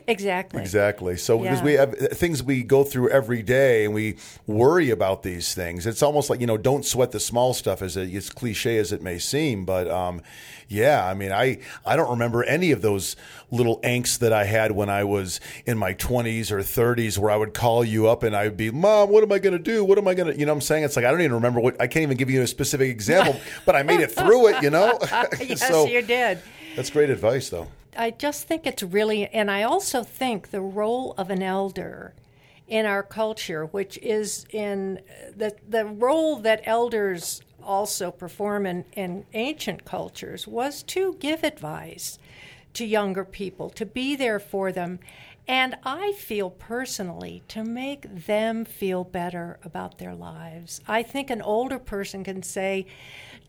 [0.08, 0.60] Exactly.
[0.60, 1.16] Exactly.
[1.16, 5.22] So because we have uh, things we go through every day and we worry about
[5.22, 5.86] these things.
[5.86, 8.92] It's almost like you know, don't sweat the small stuff, as it, as cliche as
[8.92, 9.64] it may seem.
[9.64, 10.20] But um,
[10.68, 13.14] yeah, I mean, I I don't remember any of those
[13.50, 17.36] little angst that I had when I was in my twenties or thirties, where I
[17.36, 19.84] would call you up and I'd be, Mom, what am I going to do?
[19.84, 20.38] What am I going to?
[20.38, 21.80] You know, what I'm saying it's like I don't even remember what.
[21.80, 24.62] I can't even give you a specific example, but I made it through it.
[24.62, 24.98] You know.
[25.40, 26.40] yes, so you did.
[26.76, 27.68] that's great advice, though.
[27.96, 32.14] I just think it's really, and I also think the role of an elder
[32.68, 35.00] in our culture, which is in
[35.36, 42.18] the the role that elders also perform in, in ancient cultures, was to give advice
[42.74, 44.98] to younger people, to be there for them.
[45.48, 50.80] And I feel personally to make them feel better about their lives.
[50.86, 52.86] I think an older person can say,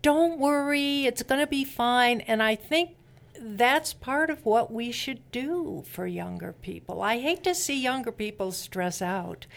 [0.02, 2.22] Don't worry, it's going to be fine.
[2.22, 2.96] And I think
[3.40, 7.02] that's part of what we should do for younger people.
[7.02, 9.48] I hate to see younger people stress out,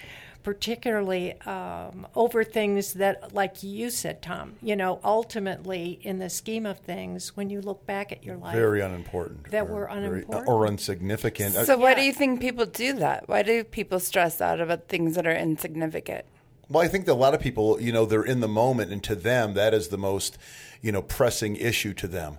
[0.45, 6.67] particularly um, over things that, like you said, Tom, you know, ultimately in the scheme
[6.67, 9.51] of things, when you look back at your life, Very unimportant.
[9.51, 10.49] That or were very- unimportant.
[10.49, 11.55] or insignificant.
[11.55, 13.29] So why do you think people do that?
[13.29, 16.27] Why do people stress out about things that are insignificant?
[16.69, 19.03] Well, I think that a lot of people, you know, they're in the moment, and
[19.05, 20.39] to them, that is the most,
[20.81, 22.39] you know, pressing issue to them.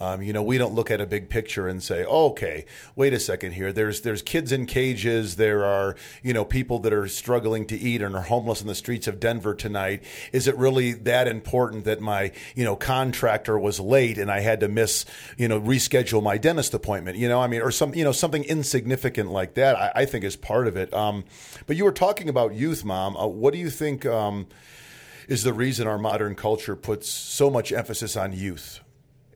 [0.00, 3.12] Um, you know, we don't look at a big picture and say, oh, "Okay, wait
[3.12, 3.72] a second here.
[3.72, 5.36] There's there's kids in cages.
[5.36, 8.74] There are you know people that are struggling to eat and are homeless in the
[8.74, 10.02] streets of Denver tonight.
[10.32, 14.60] Is it really that important that my you know contractor was late and I had
[14.60, 15.04] to miss
[15.36, 17.16] you know reschedule my dentist appointment?
[17.16, 19.76] You know, I mean, or some you know something insignificant like that.
[19.76, 20.92] I, I think is part of it.
[20.92, 21.24] Um,
[21.66, 23.16] but you were talking about youth, mom.
[23.16, 24.04] Uh, what do you think?
[24.04, 24.46] Um,
[25.28, 28.83] is the reason our modern culture puts so much emphasis on youth.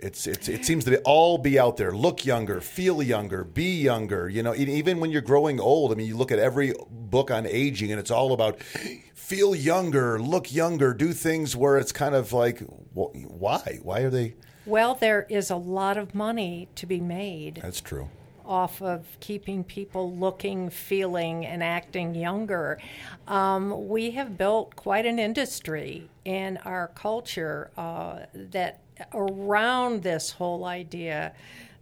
[0.00, 1.92] It's, it's, it seems to be all be out there.
[1.92, 4.28] Look younger, feel younger, be younger.
[4.28, 5.92] You know, even when you're growing old.
[5.92, 10.18] I mean, you look at every book on aging, and it's all about feel younger,
[10.18, 12.60] look younger, do things where it's kind of like,
[12.94, 13.78] why?
[13.82, 14.34] Why are they?
[14.66, 18.08] well, there is a lot of money to be made That's true.
[18.44, 22.78] off of keeping people looking, feeling, and acting younger.
[23.26, 28.80] Um, we have built quite an industry in our culture uh, that
[29.12, 31.32] around this whole idea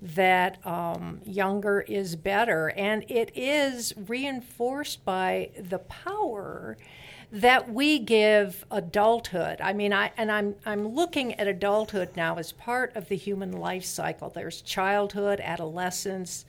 [0.03, 6.77] that um, younger is better, and it is reinforced by the power
[7.33, 9.61] that we give adulthood.
[9.61, 13.53] I mean, I and I'm I'm looking at adulthood now as part of the human
[13.53, 14.31] life cycle.
[14.31, 16.45] There's childhood, adolescence,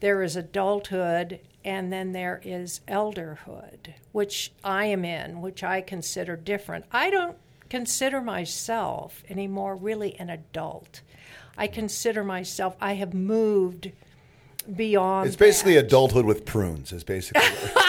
[0.00, 6.36] there is adulthood, and then there is elderhood, which I am in, which I consider
[6.36, 6.84] different.
[6.92, 7.36] I don't
[7.70, 11.00] consider myself anymore really an adult.
[11.56, 13.92] I consider myself I have moved
[14.76, 15.86] beyond It's basically that.
[15.86, 16.92] adulthood with prunes.
[16.92, 17.42] Is basically.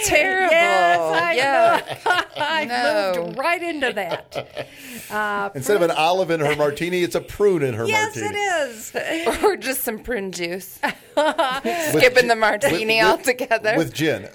[0.00, 0.52] That's terrible.
[0.52, 2.24] Yes, I yeah.
[2.36, 3.24] I No.
[3.26, 4.68] moved right into that.
[5.10, 8.34] Uh, Instead of an olive in her martini, it's a prune in her yes, martini.
[8.38, 9.36] Yes, it is.
[9.44, 10.78] or just some prune juice.
[11.14, 13.74] Skipping the martini altogether.
[13.76, 14.28] With gin.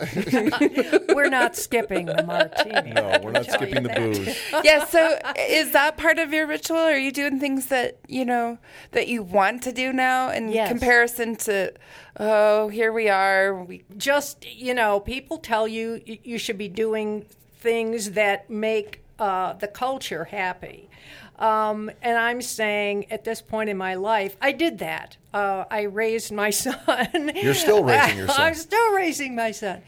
[1.15, 2.91] We're not skipping the martini.
[2.91, 4.38] no, we're not skipping the booze.
[4.63, 6.78] yeah, so is that part of your ritual?
[6.78, 8.58] Are you doing things that, you know,
[8.91, 10.69] that you want to do now in Yes.
[10.69, 11.73] comparison to,
[12.19, 13.63] oh, here we are.
[13.63, 17.25] We Just you know, people tell you you should be doing
[17.60, 20.89] things that make uh, the culture happy.
[21.38, 25.17] Um, and I'm saying at this point in my life, I did that.
[25.34, 27.32] Uh, I raised my son.
[27.36, 28.41] You're still raising your son.
[28.41, 29.82] I'm still raising my son.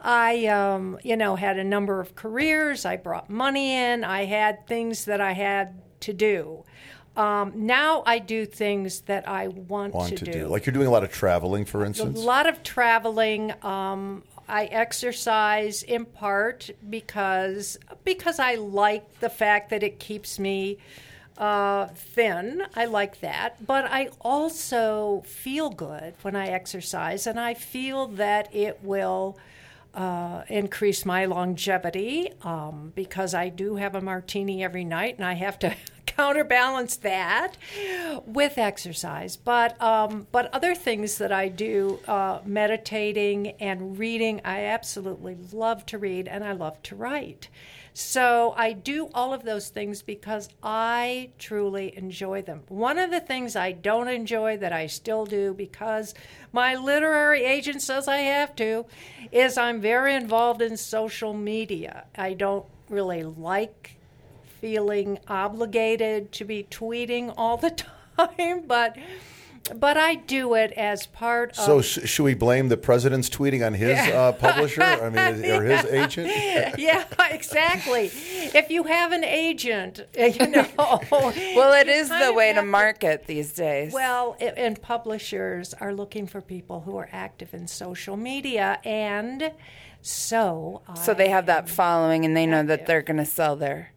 [0.00, 2.84] I, um, you know, had a number of careers.
[2.84, 4.04] I brought money in.
[4.04, 6.64] I had things that I had to do.
[7.16, 10.46] Um, now I do things that I want, Want to, to do.
[10.46, 12.18] Like you're doing a lot of traveling, for instance.
[12.18, 13.52] a lot of traveling.
[13.62, 20.76] Um, I exercise in part because because I like the fact that it keeps me
[21.38, 22.62] uh, thin.
[22.76, 28.54] I like that, but I also feel good when I exercise, and I feel that
[28.54, 29.38] it will.
[29.94, 35.34] Uh, increase my longevity um, because I do have a martini every night and I
[35.34, 35.74] have to
[36.16, 37.56] counterbalance that
[38.26, 39.36] with exercise.
[39.36, 45.86] But um, but other things that I do, uh, meditating and reading, I absolutely love
[45.86, 47.48] to read and I love to write.
[47.94, 52.62] So I do all of those things because I truly enjoy them.
[52.68, 56.14] One of the things I don't enjoy that I still do because
[56.52, 58.86] my literary agent says I have to
[59.30, 62.04] is I'm very involved in social media.
[62.16, 63.96] I don't really like
[64.72, 67.70] feeling obligated to be tweeting all the
[68.16, 68.96] time, but
[69.76, 73.64] but I do it as part So of sh- should we blame the president's tweeting
[73.64, 74.82] on his uh, publisher?
[74.82, 76.28] I mean, or his agent?
[76.78, 78.10] yeah, exactly.
[78.12, 80.66] If you have an agent, you know.
[81.10, 83.92] well, it is the way to have market these days.
[83.92, 89.52] Well, i- and publishers are looking for people who are active in social media, and
[90.00, 93.91] so so they have that following and they know that they're going to sell their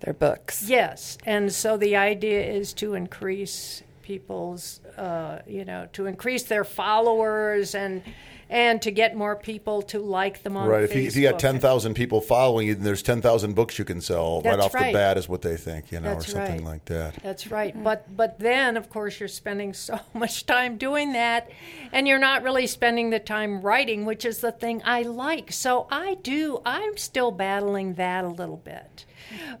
[0.00, 0.68] their books.
[0.68, 6.64] Yes, and so the idea is to increase people's, uh, you know, to increase their
[6.64, 8.02] followers and
[8.50, 10.82] and to get more people to like them on Right.
[10.82, 14.00] If you, if you got 10,000 people following you, then there's 10,000 books you can
[14.00, 16.64] sell right That's off the bat, is what they think, you know, That's or something
[16.64, 16.72] right.
[16.72, 17.14] like that.
[17.22, 17.72] That's right.
[17.72, 17.84] Mm-hmm.
[17.84, 21.48] But but then of course you're spending so much time doing that
[21.92, 25.52] and you're not really spending the time writing, which is the thing I like.
[25.52, 29.04] So I do I'm still battling that a little bit.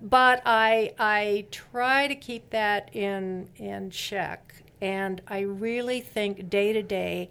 [0.02, 6.72] But I I try to keep that in in check and I really think day
[6.72, 7.30] to day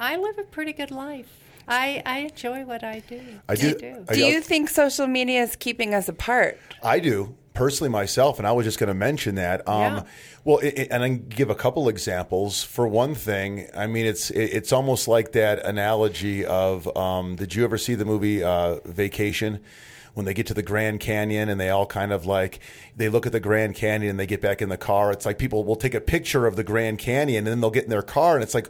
[0.00, 1.28] I live a pretty good life.
[1.68, 3.20] I, I enjoy what I do.
[3.48, 3.74] I do.
[3.74, 4.04] do.
[4.08, 6.58] I Do you think social media is keeping us apart?
[6.82, 9.68] I do personally myself, and I was just going to mention that.
[9.68, 10.02] Um, Yeah.
[10.42, 12.64] Well, it, it- and I can give a couple examples.
[12.64, 16.88] For one thing, I mean, it's it, it's almost like that analogy of.
[16.96, 19.60] Um, did you ever see the movie uh, Vacation?
[20.14, 22.58] When they get to the Grand Canyon and they all kind of like
[22.96, 25.12] they look at the Grand Canyon and they get back in the car.
[25.12, 27.84] It's like people will take a picture of the Grand Canyon and then they'll get
[27.84, 28.68] in their car and it's like.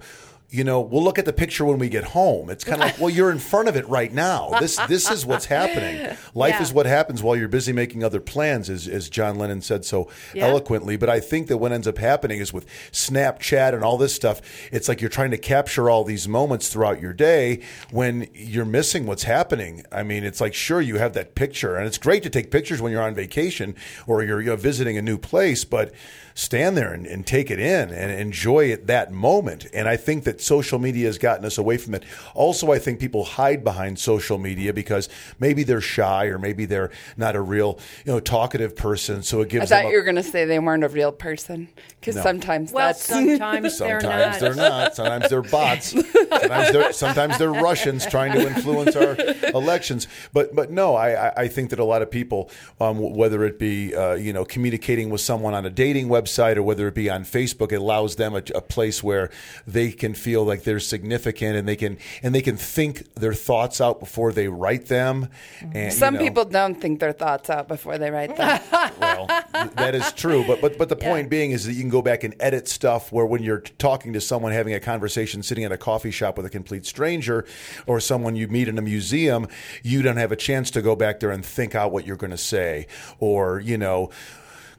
[0.53, 2.51] You know, we'll look at the picture when we get home.
[2.51, 4.51] It's kind of like, well, you're in front of it right now.
[4.59, 6.17] This this is what's happening.
[6.35, 6.63] Life Yeah.
[6.63, 10.09] is what happens while you're busy making other plans, as, as John Lennon said so
[10.35, 10.47] Yeah.
[10.49, 10.97] eloquently.
[10.97, 14.41] But I think that what ends up happening is with Snapchat and all this stuff,
[14.73, 17.61] it's like you're trying to capture all these moments throughout your day
[17.93, 19.85] when you're missing what's happening.
[19.93, 22.83] I mean, it's like, sure, you have that picture, and it's great to take pictures
[22.83, 23.77] when you're on vacation
[24.07, 25.93] or you're, you're visiting a new place, but
[26.41, 29.67] stand there and, and take it in and enjoy it that moment.
[29.75, 32.03] And I think that social media has gotten us away from it.
[32.35, 36.91] Also, I think people hide behind social media because maybe they're shy or maybe they're
[37.19, 39.23] not a real, you know, talkative person.
[39.23, 39.71] So it gives.
[39.71, 41.69] I thought them a- you were going to say they weren't a real person
[42.01, 42.23] because No.
[42.23, 44.41] sometimes Well, that's sometimes they're Sometimes not.
[44.41, 44.95] they're not.
[44.95, 45.89] Sometimes they're bots.
[45.91, 49.15] Sometimes they're, sometimes they're Russians trying to influence our
[49.55, 50.09] elections.
[50.33, 53.59] But but no, I, I- I think that a lot of people, um, whether it
[53.59, 57.11] be uh, you know communicating with someone on a dating website or whether it be
[57.11, 59.31] on Facebook, it allows them a, a place where
[59.67, 63.81] they can feel like they're significant and they can and they can think their thoughts
[63.81, 65.29] out before they write them.
[65.61, 68.61] And you Some know, people don't think their thoughts out before they write them.
[69.01, 70.45] well, that is true.
[70.47, 73.13] But but but the point being is that you can go back and edit stuff
[73.13, 76.47] where when you're talking to someone having a conversation sitting at a coffee shop with
[76.47, 77.45] a complete stranger
[77.87, 79.47] or someone you meet in a museum,
[79.83, 82.31] you don't have a chance to go back there and think out what you're going
[82.31, 82.87] to say
[83.19, 84.11] or, you know,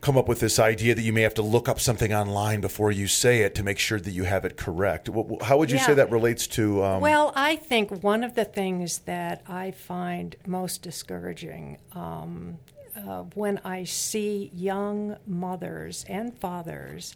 [0.01, 2.91] come up with this idea that you may have to look up something online before
[2.91, 5.09] you say it to make sure that you have it correct.
[5.43, 8.99] How would you say that relates to um, Well, I think one of the things
[8.99, 12.57] that I find most discouraging um,
[12.97, 17.15] uh, when I see young mothers and fathers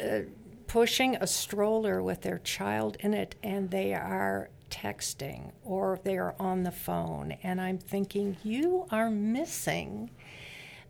[0.00, 0.20] uh,
[0.68, 6.34] pushing a stroller with their child in it and they are texting or they are
[6.38, 10.10] on the phone, and I'm thinking, you are missing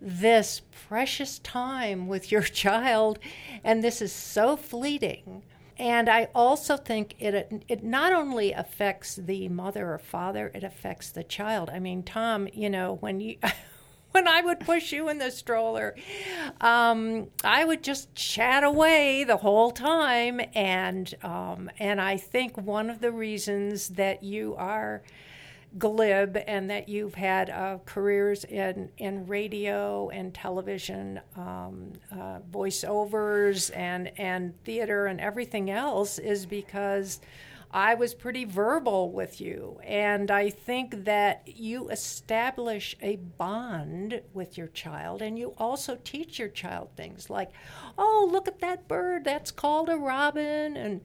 [0.00, 3.18] this precious time with your child,
[3.64, 5.42] and this is so fleeting.
[5.78, 11.10] And I also think it it not only affects the mother or father, it affects
[11.10, 11.70] the child.
[11.70, 13.36] I mean, Tom, you know, when you
[14.10, 15.94] when I would push you in the stroller,
[16.60, 22.90] um, I would just chat away the whole time, and um, and I think one
[22.90, 25.02] of the reasons that you are
[25.76, 33.70] glib and that you've had uh, careers in, in radio and television, um, uh, voiceovers
[33.76, 37.20] and, and theater and everything else is because
[37.70, 39.78] I was pretty verbal with you.
[39.84, 46.38] And I think that you establish a bond with your child and you also teach
[46.38, 47.50] your child things like,
[47.98, 50.76] oh, look at that bird, that's called a robin.
[50.76, 51.02] And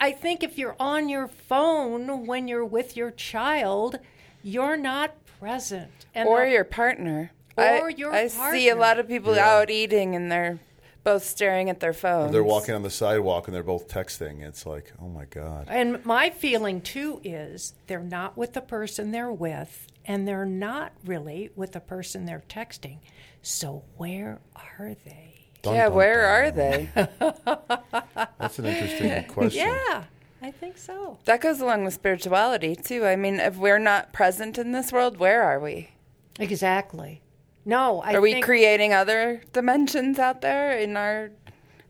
[0.00, 3.98] I think if you're on your phone when you're with your child,
[4.42, 5.90] you're not present.
[6.14, 7.30] And or the- your partner.
[7.56, 9.48] Or I, your I see a lot of people Yeah.
[9.48, 10.58] out eating and they're
[11.04, 12.32] both staring at their phones.
[12.32, 14.42] they're walking on the sidewalk and they're both texting.
[14.42, 15.66] It's like, oh my God.
[15.68, 20.92] And my feeling too is they're not with the person they're with, and they're not
[21.04, 22.98] really with the person they're texting.
[23.42, 25.33] So where are they?
[25.64, 26.30] Dun, yeah, dun, where dun.
[26.30, 26.88] are they?
[28.38, 29.66] That's an interesting question.
[29.68, 30.04] Yeah,
[30.42, 31.18] I think so.
[31.24, 33.04] that goes along with spirituality too.
[33.06, 35.90] I mean, if we're not present in this world, where are we?
[36.38, 37.22] Exactly.
[37.64, 41.30] No, I Are we think creating other dimensions out there in our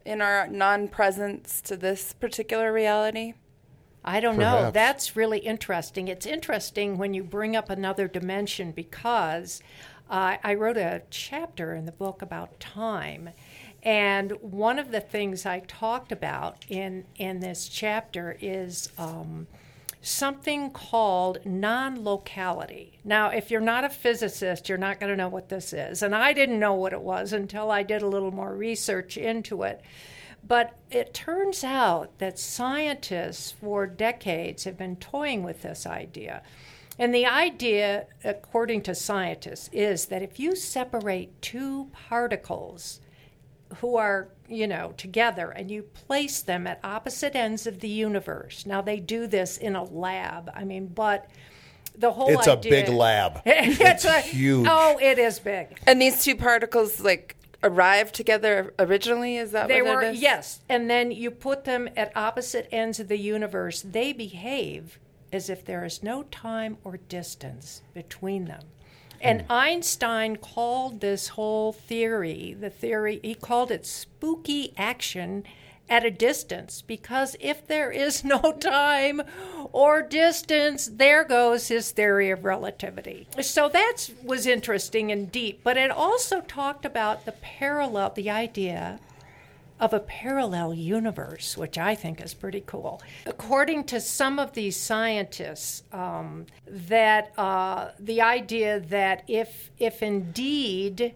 [0.04, 3.34] in our non-presence to this particular reality?
[4.04, 4.70] I don't know.
[4.70, 6.08] That's really interesting.
[6.08, 9.62] It's interesting when you bring up another dimension because
[10.10, 13.30] uh, I wrote a chapter in the book about time.
[13.84, 19.46] And one of the things I talked about in, in this chapter is um,
[20.00, 22.98] something called non locality.
[23.04, 26.02] Now, if you're not a physicist, you're not going to know what this is.
[26.02, 29.64] And I didn't know what it was until I did a little more research into
[29.64, 29.82] it.
[30.46, 36.42] But it turns out that scientists for decades have been toying with this idea.
[36.98, 43.00] And the idea, according to scientists, is that if you separate two particles
[43.74, 48.66] who are, you know, together and you place them at opposite ends of the universe.
[48.66, 50.50] Now they do this in a lab.
[50.54, 51.28] I mean, but
[51.96, 53.40] the whole It's a big lab.
[53.46, 54.66] it's, It's a, huge.
[54.70, 55.78] Oh, it is big.
[55.86, 59.36] And these two particles like arrived together originally.
[59.36, 60.20] Is that They what were it is?
[60.20, 63.82] yes, and then you put them at opposite ends of the universe.
[63.82, 64.98] They behave
[65.32, 68.62] as if there is no time or distance between them.
[69.24, 69.52] And hmm.
[69.52, 75.44] Einstein called this whole theory, the theory, he called it spooky action
[75.88, 79.22] at a distance because if there is no time
[79.72, 83.26] or distance, there goes his theory of relativity.
[83.40, 89.00] So that was interesting and deep, but it also talked about the parallel, the idea
[89.80, 93.02] of a parallel universe, which I think is pretty cool.
[93.26, 101.14] According to some of these scientists, um, that uh, the idea that if if indeed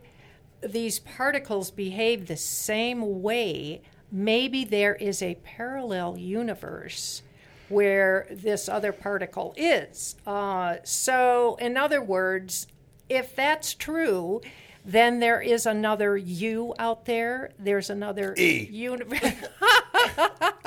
[0.60, 3.80] these particles behave the same way,
[4.10, 7.22] maybe there is a parallel universe
[7.68, 10.16] where this other particle is.
[10.26, 12.66] Uh, so, in other words,
[13.08, 14.40] if that's true,
[14.88, 17.50] then there is another you out there.
[17.58, 18.66] There's another E.
[18.72, 19.20] universe.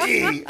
[0.07, 0.43] E.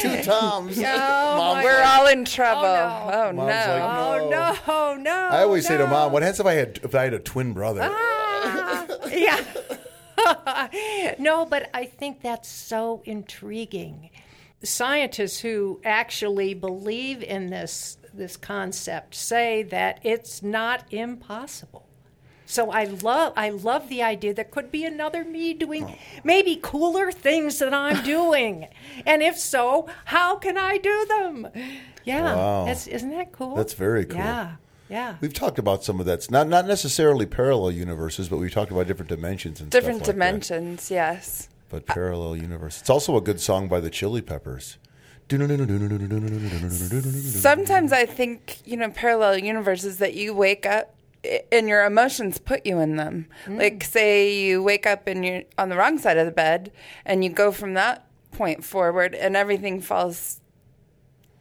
[0.00, 0.76] Two Toms.
[0.76, 2.64] Mom, We're all in trouble.
[2.64, 3.12] Oh, no.
[3.12, 3.32] Oh, no.
[3.32, 5.28] Mom's like, oh no, no!
[5.30, 7.52] I always say to mom, "What happens if I had if I had a twin
[7.52, 9.40] brother?" Ah, yeah.
[11.20, 14.10] no, but I think that's so intriguing.
[14.64, 21.86] Scientists who actually believe in this this concept say that it's not impossible.
[22.52, 25.94] So I love I love the idea that could be another me doing oh.
[26.22, 28.68] maybe cooler things than I'm doing.
[29.06, 31.48] and if so, how can I do them?
[32.04, 32.34] Yeah.
[32.34, 32.64] Wow.
[32.66, 33.54] That's, isn't that cool?
[33.56, 34.18] That's very cool.
[34.18, 34.56] Yeah.
[34.90, 35.14] Yeah.
[35.22, 38.86] We've talked about some of that's not not necessarily parallel universes, but we've talked about
[38.86, 40.24] different dimensions and Different stuff like that.
[40.26, 41.48] dimensions, yes.
[41.70, 42.82] But parallel universe.
[42.82, 44.76] It's also a good song by the Chili Peppers.
[47.40, 51.01] Sometimes I think, you know, parallel universes that you wake up i-
[51.50, 53.26] and your emotions put you in them.
[53.46, 53.58] Mm.
[53.58, 56.72] Like say you wake up and you're on the wrong side of the bed
[57.04, 60.40] and you go from that point forward and everything falls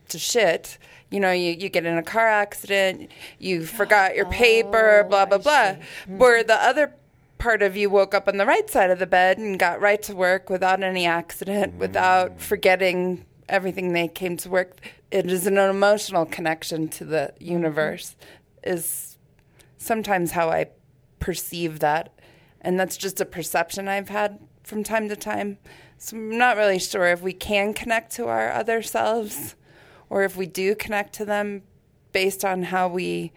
[0.10, 0.78] to shit.
[1.10, 5.26] You know, you, you get in a car accident, you forgot your paper, oh, blah,
[5.26, 5.52] blah, blah.
[5.52, 6.18] Mm-hmm.
[6.20, 6.94] Where the other
[7.38, 10.02] part of you woke up on the right side of the bed and got right
[10.04, 11.80] to work without any accident, mm.
[11.80, 14.78] without forgetting everything they came to work.
[15.10, 17.52] It is an emotional connection to the mm-hmm.
[17.52, 18.16] universe,
[18.64, 19.11] is
[19.82, 20.68] sometimes how I
[21.20, 22.14] perceive that.
[22.62, 25.58] And that's just a perception I've had from time to time.
[25.98, 29.56] So I'm not really sure if we can connect to our other selves
[30.10, 31.64] or if we do connect to them
[32.12, 33.32] based on how we,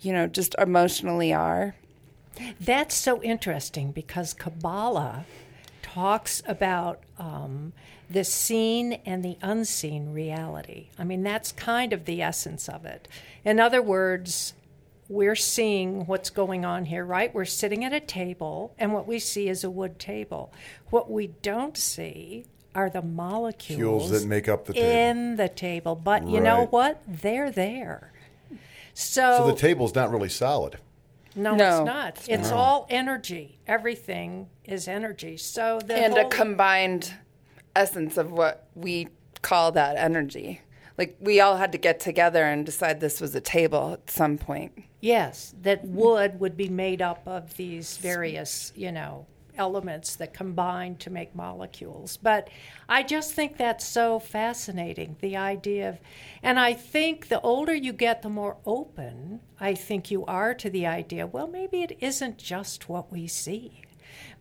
[0.00, 1.74] you know, just emotionally are.
[2.58, 5.26] That's so interesting because Kabbalah
[5.82, 7.74] talks about um,
[8.08, 10.88] the seen and the unseen reality.
[10.98, 13.06] I mean, that's kind of the essence of it.
[13.44, 14.54] In other words,
[15.10, 17.34] we're seeing what's going on here, right?
[17.34, 20.52] We're sitting at a table, and what we see is a wood table.
[20.90, 22.46] What we don't see
[22.76, 24.88] are the molecules Fuels that make up the table.
[24.88, 25.96] in the table.
[25.96, 27.02] But you know what?
[27.08, 28.12] They're there.
[28.94, 30.78] So the table's not really solid.
[31.34, 31.78] no, No.
[31.78, 32.28] it's not.
[32.28, 33.58] It's all energy.
[33.66, 35.36] Everything is energy.
[35.36, 37.14] So the and a combined
[37.74, 39.08] essence of what we
[39.42, 40.60] call that energy.
[40.96, 44.38] Like we all had to get together and decide this was a table at some
[44.38, 44.84] point.
[45.00, 49.26] Yes, that wood would be made up of these various, you know,
[49.56, 52.16] elements that combine to make molecules.
[52.16, 52.48] But
[52.88, 55.16] I just think that's so fascinating.
[55.20, 55.98] The idea of,
[56.42, 60.70] and I think the older you get, the more open I think you are to
[60.70, 61.26] the idea.
[61.26, 63.82] Well, maybe it isn't just what we see.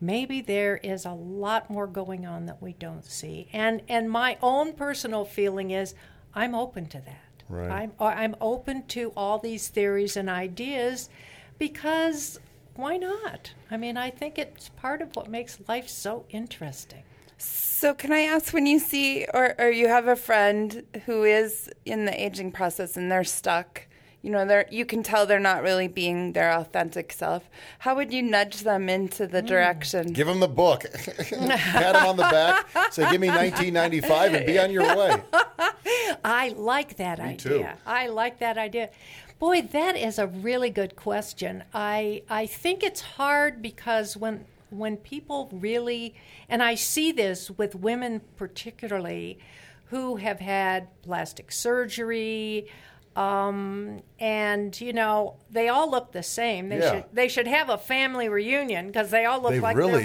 [0.01, 3.47] maybe there is a lot more going on that we don't see.
[3.53, 5.93] And and my own personal feeling is
[6.33, 7.28] I'm open to that.
[7.49, 7.71] Right.
[7.71, 11.09] I'm uh, I'm open to all these theories and ideas
[11.57, 12.39] because
[12.75, 13.53] why not?
[13.69, 17.03] I mean, I think it's part of what makes life so interesting.
[17.37, 21.69] So, can I ask when you see or, or you have a friend who is
[21.85, 23.87] in the aging process and they're stuck,
[24.21, 27.49] you know, they're you can tell they're not really being their authentic self.
[27.79, 29.47] How would you nudge them into the hmm.
[29.47, 30.13] direction?
[30.13, 30.85] Give them the book.
[30.93, 32.67] Pat them on the back.
[32.91, 35.21] Say, give me 1995 and be on your way.
[36.23, 37.37] I like that Me idea.
[37.37, 37.67] too.
[37.85, 38.89] I like that idea.
[39.39, 41.63] Boy, that is a really good question.
[41.73, 46.13] I I think it's hard because when when people really
[46.49, 49.39] and I see this with women particularly
[49.85, 52.67] who have had plastic surgery
[53.15, 56.69] um, and you know they all look the same.
[56.69, 56.91] They Yeah.
[56.91, 60.01] should they should have a family reunion because they all look They like really they're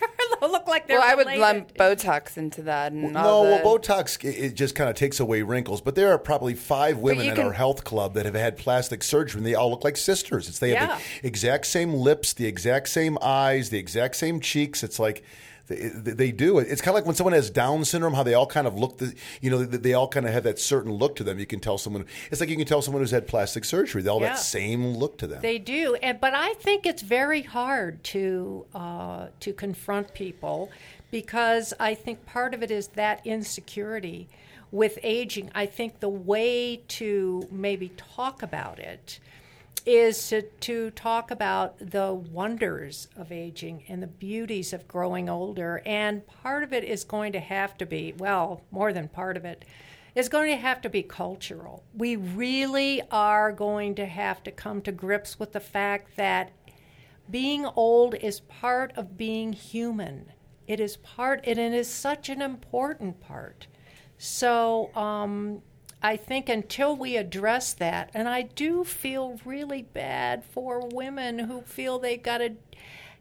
[0.42, 0.52] re- do.
[0.52, 1.40] look like they're Well, I would related.
[1.40, 2.92] lump Botox into that.
[2.92, 5.80] And No, all the, well, Botox it- it just kind of takes away wrinkles.
[5.80, 8.56] But there are probably five women you in can- our health club that have had
[8.56, 10.48] plastic surgery, and they all look like sisters.
[10.48, 14.82] It's they have the exact same lips, the exact same eyes, the exact same cheeks.
[14.82, 15.22] It's like
[15.68, 16.58] They, they do.
[16.60, 18.98] It's kind of like when someone has Down syndrome, how they all kind of look,
[18.98, 21.38] the, you know, they, they all kind of have that certain look to them.
[21.38, 24.08] You can tell someone, it's like you can tell someone who's had plastic surgery, they
[24.10, 24.28] all Yeah.
[24.28, 25.42] that same look to them.
[25.42, 30.70] They do, and but I think it's very hard to uh, to confront people
[31.10, 34.28] because I think part of it is that insecurity
[34.70, 35.50] with aging.
[35.54, 39.18] I think the way to maybe talk about it
[39.86, 45.80] is to, to talk about the wonders of aging and the beauties of growing older.
[45.86, 49.44] And part of it is going to have to be, well, more than part of
[49.44, 49.64] it,
[50.16, 51.84] is going to have to be cultural.
[51.94, 56.50] We really are going to have to come to grips with the fact that
[57.30, 60.32] being old is part of being human.
[60.66, 63.68] It is part, and it is such an important part.
[64.18, 65.62] So um,
[66.06, 71.62] I think until we address that, and I do feel really bad for women who
[71.62, 72.52] feel they've got to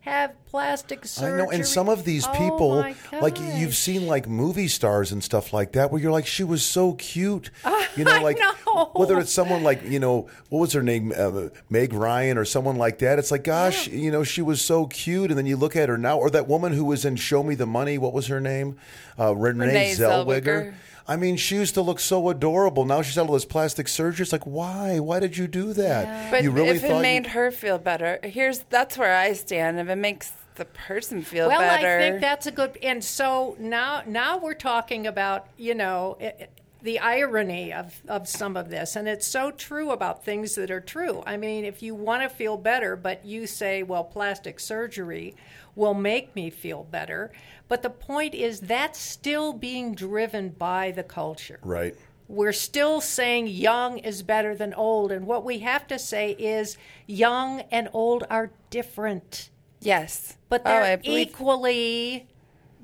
[0.01, 1.41] have plastic surgery.
[1.41, 5.11] I know, and some of these Oh, people, my like you've seen, like movie stars
[5.11, 7.49] and stuff like that, where you're like, she was so cute,
[7.97, 8.91] you know, I like know.
[8.93, 12.75] whether it's someone like you know, what was her name, uh, Meg Ryan, or someone
[12.75, 13.17] like that.
[13.17, 15.97] It's like, gosh, you know, she was so cute, and then you look at her
[15.97, 17.97] now, or that woman who was in Show Me the Money.
[17.97, 18.77] What was her name?
[19.19, 20.43] Uh, Renee, Renee Zellweger.
[20.43, 20.73] Zellweger.
[21.07, 22.83] I mean, she used to look so adorable.
[22.85, 24.23] Now she's had all this plastic surgery.
[24.23, 24.99] It's like, why?
[24.99, 26.31] Why did you do that?
[26.31, 29.79] But you really if it made you- her feel better, here's that's where I stand.
[29.79, 32.77] If it makes the person feel well, better, I think that's a good.
[32.81, 36.47] And so now, now we're talking about you know i i-
[36.85, 40.79] the irony of of some of this, and it's so true about things that are
[40.79, 41.23] true.
[41.25, 45.35] I mean, if you want to feel better, but you say, well, plastic surgery
[45.75, 47.31] will make me feel better,
[47.67, 51.59] but the point is that's still being driven by the culture.
[51.63, 51.95] right.
[52.27, 56.75] We're still saying young is better than old, and what we have to say is
[57.05, 59.49] young and old are different
[59.81, 62.27] yes, but Oh, they're I believe- equally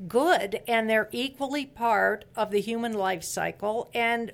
[0.07, 4.31] good and they're equally part of the human life cycle and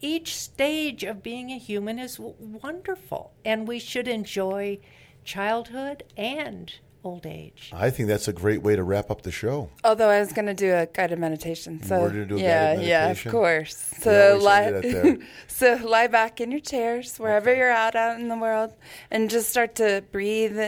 [0.00, 4.78] each stage of being a human is w- wonderful and we should enjoy
[5.24, 9.70] childhood and old age I think that's a great way to wrap up the show.
[9.84, 12.74] Although I was going to do a guided meditation, so We're gonna do a yeah,
[12.74, 13.76] guided yeah, of course.
[14.00, 15.18] So lie, that there.
[15.46, 18.74] so lie back in your chairs wherever you're at out in the world,
[19.10, 20.58] and just start to breathe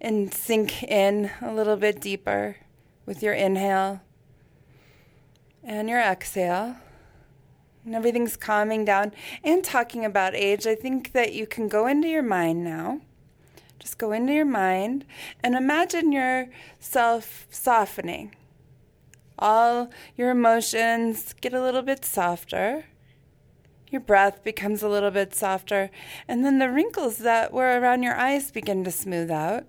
[0.00, 2.56] and sink in a little bit deeper
[3.06, 4.00] with your inhale
[5.64, 6.76] and your exhale.
[7.84, 9.12] And everything's calming down.
[9.42, 13.00] And talking about age, I think that you can go into your mind now.
[13.78, 15.04] Just go into your mind
[15.42, 18.36] and imagine yourself softening.
[19.36, 22.84] All your emotions get a little bit softer.
[23.90, 25.90] Your breath becomes a little bit softer.
[26.28, 29.66] And then the wrinkles that were around your eyes begin to smooth out.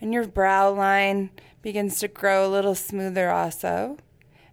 [0.00, 1.30] And your brow line
[1.62, 3.98] begins to grow a little smoother also.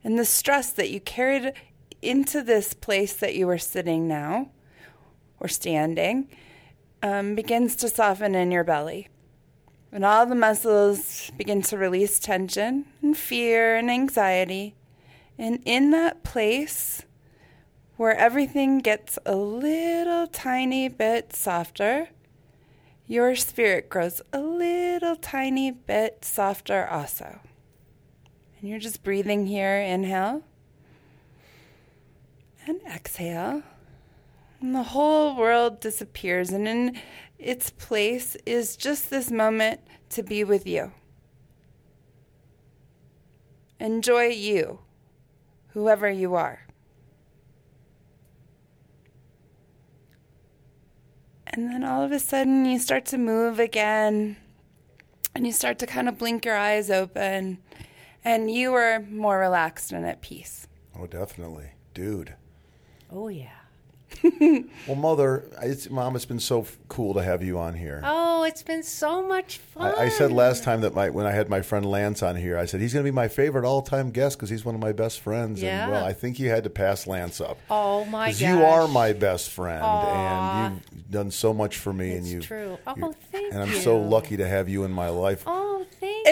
[0.03, 1.53] And the stress that you carried
[2.01, 4.49] into this place that you are sitting now
[5.39, 6.29] or standing
[7.01, 9.09] um, begins to soften in your belly.
[9.91, 14.75] And all the muscles begin to release tension and fear and anxiety.
[15.37, 17.03] And in that place
[17.97, 22.09] where everything gets a little tiny bit softer,
[23.07, 27.39] your spirit grows a little tiny bit softer also.
[28.59, 30.43] And you're just breathing here, inhale
[32.67, 33.63] and exhale.
[34.61, 36.99] And the whole world disappears, and in
[37.37, 40.91] its place is just this moment to be with you.
[43.79, 44.79] Enjoy you,
[45.69, 46.64] whoever you are.
[51.55, 54.35] And then all of a sudden, you start to move again,
[55.33, 57.59] and you start to kind of blink your eyes open,
[58.25, 60.67] and you are more relaxed and at peace.
[60.99, 62.33] Oh, definitely, dude.
[63.09, 63.59] oh yeah
[64.87, 68.01] Well, mother, it's, mom, it's been so f- cool to have you on here.
[68.03, 71.31] oh it's been so much fun I, I said last time that my when I
[71.31, 74.11] had my friend Lance on here, I said he's going to be my favorite all-time
[74.11, 75.61] guest because he's one of my best friends.
[75.61, 75.83] Yeah.
[75.83, 77.57] And well, I think you had to pass Lance up.
[77.69, 80.65] oh my Because you are my best friend, Aw.
[80.67, 82.41] and you've done so much for me, and It's you.
[82.41, 82.77] true.
[82.85, 85.43] Oh, thank you- And I'm so lucky to have you in my life.
[85.47, 85.85] oh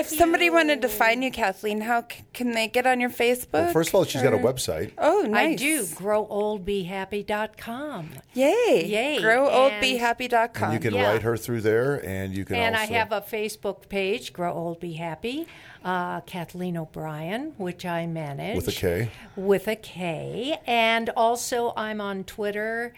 [0.03, 3.53] If somebody wanted to find you, Kathleen, how c- can they get on your Facebook?
[3.53, 4.91] Well, first of all, she's got a website.
[4.97, 5.53] Oh, nice.
[5.53, 8.85] I do growoldbehappy.com Yay.
[8.85, 9.19] Yay.
[9.21, 10.63] GrowOldBeHappy.com.
[10.63, 11.11] And you can Yeah.
[11.11, 12.93] write her through there, and you can and also.
[12.93, 15.47] I have a Facebook page, Grow Old Be Happy,
[15.85, 19.09] uh, Kathleen O'Brien, which I manage With a K.
[19.35, 22.93] With a K, and also I'm on Twitter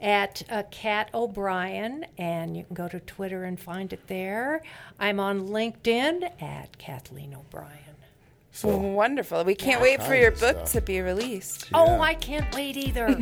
[0.00, 4.62] at uh, Cat O'Brien, and you can go to Twitter and find it there.
[4.98, 7.76] I'm on LinkedIn at Kathleen O'Brien.
[8.52, 9.44] So Wonderful.
[9.44, 10.72] We can't wait for kinds your of book stuff.
[10.72, 11.68] to be released.
[11.72, 12.00] Oh, Yeah.
[12.00, 13.06] I can't wait either.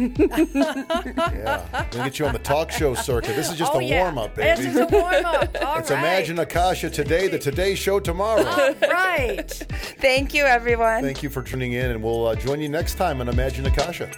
[0.56, 3.36] yeah, we'll get you on the talk show circuit.
[3.36, 4.04] This is just oh, a yeah.
[4.04, 4.70] warm up, This baby.
[4.70, 5.56] is a warm up.
[5.62, 5.98] All It's right.
[5.98, 8.74] Imagine Akasha today, the Today Show tomorrow.
[8.80, 9.50] Right.
[10.00, 11.02] Thank you, everyone.
[11.02, 14.10] Thank you for tuning in, and we'll uh, join you next time on Imagine Akasha.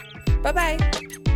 [0.42, 1.29] Bye bye.